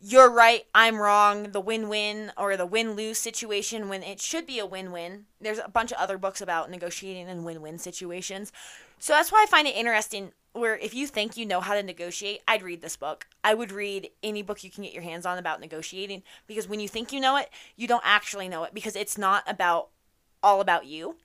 you're 0.00 0.30
right, 0.30 0.64
I'm 0.74 0.98
wrong, 0.98 1.52
the 1.52 1.60
win 1.60 1.88
win 1.88 2.32
or 2.36 2.56
the 2.56 2.66
win 2.66 2.92
lose 2.92 3.18
situation 3.18 3.88
when 3.88 4.02
it 4.02 4.20
should 4.20 4.46
be 4.46 4.58
a 4.58 4.66
win 4.66 4.92
win. 4.92 5.24
There's 5.40 5.58
a 5.58 5.68
bunch 5.68 5.90
of 5.90 5.98
other 5.98 6.18
books 6.18 6.40
about 6.40 6.70
negotiating 6.70 7.28
and 7.28 7.44
win 7.44 7.62
win 7.62 7.78
situations. 7.78 8.52
So 8.98 9.14
that's 9.14 9.32
why 9.32 9.42
I 9.42 9.50
find 9.50 9.66
it 9.66 9.76
interesting. 9.76 10.32
Where 10.52 10.76
if 10.76 10.94
you 10.94 11.06
think 11.06 11.36
you 11.36 11.44
know 11.44 11.60
how 11.60 11.74
to 11.74 11.82
negotiate, 11.82 12.40
I'd 12.48 12.62
read 12.62 12.80
this 12.80 12.96
book. 12.96 13.26
I 13.44 13.54
would 13.54 13.72
read 13.72 14.10
any 14.22 14.42
book 14.42 14.64
you 14.64 14.70
can 14.70 14.84
get 14.84 14.94
your 14.94 15.02
hands 15.02 15.26
on 15.26 15.38
about 15.38 15.60
negotiating 15.60 16.22
because 16.46 16.68
when 16.68 16.80
you 16.80 16.88
think 16.88 17.12
you 17.12 17.20
know 17.20 17.36
it, 17.36 17.50
you 17.76 17.86
don't 17.86 18.02
actually 18.04 18.48
know 18.48 18.64
it 18.64 18.72
because 18.74 18.96
it's 18.96 19.18
not 19.18 19.44
about 19.46 19.88
all 20.42 20.60
about 20.60 20.86
you. 20.86 21.16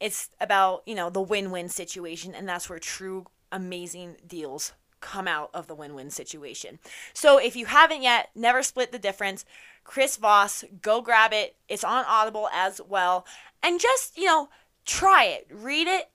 It's 0.00 0.30
about, 0.40 0.82
you 0.84 0.96
know, 0.96 1.10
the 1.10 1.20
win 1.20 1.52
win 1.52 1.68
situation, 1.68 2.34
and 2.34 2.48
that's 2.48 2.68
where 2.68 2.80
true 2.80 3.26
amazing 3.52 4.16
deals 4.26 4.72
come 5.02 5.28
out 5.28 5.50
of 5.52 5.66
the 5.66 5.74
win 5.74 5.94
win 5.94 6.08
situation. 6.08 6.78
So 7.12 7.36
if 7.36 7.54
you 7.54 7.66
haven't 7.66 8.02
yet, 8.02 8.30
never 8.34 8.62
split 8.62 8.92
the 8.92 8.98
difference. 8.98 9.44
Chris 9.84 10.16
Voss, 10.16 10.64
go 10.80 11.02
grab 11.02 11.32
it. 11.34 11.56
It's 11.68 11.84
on 11.84 12.06
Audible 12.08 12.48
as 12.54 12.80
well. 12.88 13.26
And 13.62 13.78
just, 13.78 14.16
you 14.16 14.24
know, 14.24 14.48
try 14.86 15.24
it, 15.24 15.46
read 15.50 15.88
it. 15.88 16.08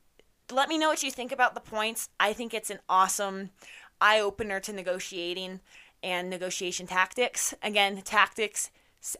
Let 0.51 0.69
me 0.69 0.77
know 0.77 0.89
what 0.89 1.03
you 1.03 1.11
think 1.11 1.31
about 1.31 1.53
the 1.53 1.59
points. 1.59 2.09
I 2.19 2.33
think 2.33 2.53
it's 2.53 2.69
an 2.69 2.79
awesome 2.89 3.51
eye 3.99 4.19
opener 4.19 4.59
to 4.61 4.73
negotiating 4.73 5.59
and 6.01 6.29
negotiation 6.29 6.87
tactics. 6.87 7.53
Again, 7.61 8.01
tactics 8.01 8.71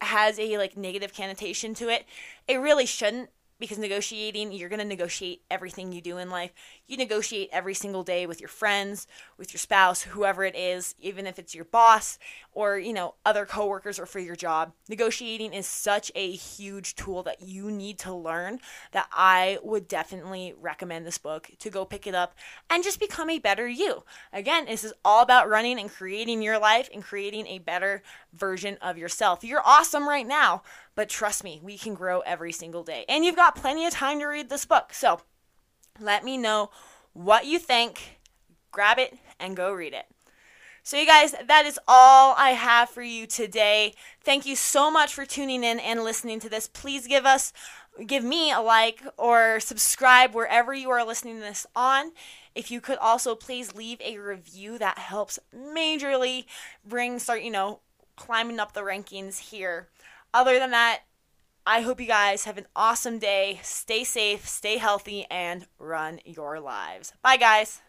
has 0.01 0.39
a 0.39 0.58
like 0.58 0.77
negative 0.77 1.13
connotation 1.13 1.73
to 1.75 1.89
it. 1.89 2.06
It 2.47 2.58
really 2.58 2.86
shouldn't 2.86 3.30
because 3.60 3.77
negotiating, 3.77 4.51
you're 4.51 4.69
going 4.69 4.80
to 4.80 4.86
negotiate 4.86 5.41
everything 5.49 5.91
you 5.91 6.01
do 6.01 6.17
in 6.17 6.30
life. 6.30 6.51
You 6.88 6.97
negotiate 6.97 7.50
every 7.52 7.73
single 7.73 8.04
day 8.04 8.26
with 8.26 8.39
your 8.39 8.47
friends, 8.47 9.08
with 9.38 9.54
your 9.54 9.60
spouse, 9.60 10.04
whoever 10.04 10.43
it 10.43 10.56
is, 10.56 10.95
even 11.00 11.28
if 11.28 11.38
it's 11.38 11.54
your 11.54 11.65
boss 11.65 12.17
or, 12.54 12.80
you 12.80 12.93
know, 12.93 13.15
other 13.26 13.45
coworkers 13.45 14.00
or 14.00 14.06
for 14.06 14.19
your 14.19 14.36
job. 14.36 14.71
Negotiating 14.88 15.54
is 15.54 15.67
such 15.67 16.12
a 16.15 16.32
huge 16.32 16.95
tool 16.95 17.23
that 17.23 17.41
you 17.41 17.69
need 17.69 18.00
to 18.00 18.13
learn 18.13 18.60
that 18.91 19.08
I 19.12 19.60
would 19.63 19.88
definitely 19.88 20.54
recommend 20.60 21.06
this 21.06 21.17
book 21.17 21.50
to 21.60 21.69
go 21.69 21.84
pick 21.84 22.08
it 22.08 22.15
up 22.15 22.36
and 22.69 22.84
just 22.84 23.00
become 23.00 23.30
a 23.30 23.39
better 23.39 23.67
you. 23.67 24.04
Again, 24.32 24.65
this 24.65 24.84
is 24.84 24.93
all 25.04 25.21
about 25.21 25.50
running 25.50 25.80
and 25.80 25.91
creating 25.91 26.41
your 26.41 26.58
life 26.58 26.89
and 26.93 27.04
creating 27.04 27.47
a 27.47 27.60
better 27.60 28.02
version 28.34 28.78
of 28.82 28.97
yourself. 28.97 29.43
You're 29.43 29.62
awesome 29.65 30.08
right 30.08 30.28
now 30.28 30.63
but 30.97 31.10
trust 31.10 31.43
me, 31.43 31.62
we 31.63 31.78
can 31.78 31.93
grow 31.93 32.21
every 32.21 32.52
single 32.52 32.84
day. 32.84 33.06
And 33.08 33.23
you've 33.23 33.36
got 33.36 33.56
plenty 33.56 33.86
of 33.86 33.93
time 33.93 34.17
to 34.17 34.26
read 34.26 34.50
this 34.50 34.65
book. 34.65 34.95
So 34.95 35.21
let 35.99 36.23
me 36.23 36.38
know 36.38 36.69
what 37.13 37.45
you 37.45 37.60
think. 37.60 38.19
Grab 38.71 38.99
it 38.99 39.17
and 39.39 39.55
go 39.55 39.71
read 39.71 39.93
it. 39.93 40.05
So, 40.83 40.95
you 40.95 41.05
guys, 41.05 41.36
that 41.47 41.65
is 41.65 41.77
all 41.86 42.33
I 42.38 42.51
have 42.51 42.89
for 42.89 43.01
you 43.01 43.27
today. 43.27 43.93
Thank 44.23 44.45
you 44.45 44.55
so 44.55 44.89
much 44.89 45.13
for 45.13 45.25
tuning 45.25 45.63
in 45.63 45.79
and 45.79 46.03
listening 46.03 46.39
to 46.39 46.49
this. 46.49 46.67
Please 46.67 47.07
give 47.07 47.25
us, 47.25 47.51
give 48.05 48.23
me 48.23 48.53
a 48.53 48.62
like 48.62 49.03
or 49.17 49.60
subscribe 49.60 50.33
wherever 50.33 50.73
you 50.73 50.89
are 50.89 51.05
listening 51.05 51.36
to 51.36 51.41
this 51.41 51.65
on. 51.75 52.12
If 52.55 52.71
you 52.71 52.79
could 52.79 52.99
also 52.99 53.36
please 53.36 53.75
leave 53.75 53.99
a 53.99 54.17
review, 54.17 54.77
that 54.77 54.97
helps 54.97 55.39
majorly 55.53 56.45
bring, 56.86 57.19
start, 57.19 57.41
you 57.41 57.51
know, 57.51 57.81
climbing 58.15 58.60
up 58.60 58.71
the 58.71 58.81
rankings 58.81 59.39
here 59.39 59.89
other 60.33 60.60
than 60.60 60.71
that, 60.71 61.01
I 61.69 61.82
hope 61.82 61.99
you 61.99 62.08
guys 62.08 62.45
have 62.45 62.58
an 62.58 62.67
awesome 62.77 63.19
day. 63.19 63.60
Stay 63.62 64.06
safe, 64.06 64.47
stay 64.47 64.77
healthy, 64.77 65.25
and 65.30 65.67
run 65.77 66.21
your 66.23 66.62
lives. 66.62 67.12
Bye, 67.21 67.36
guys. 67.36 67.82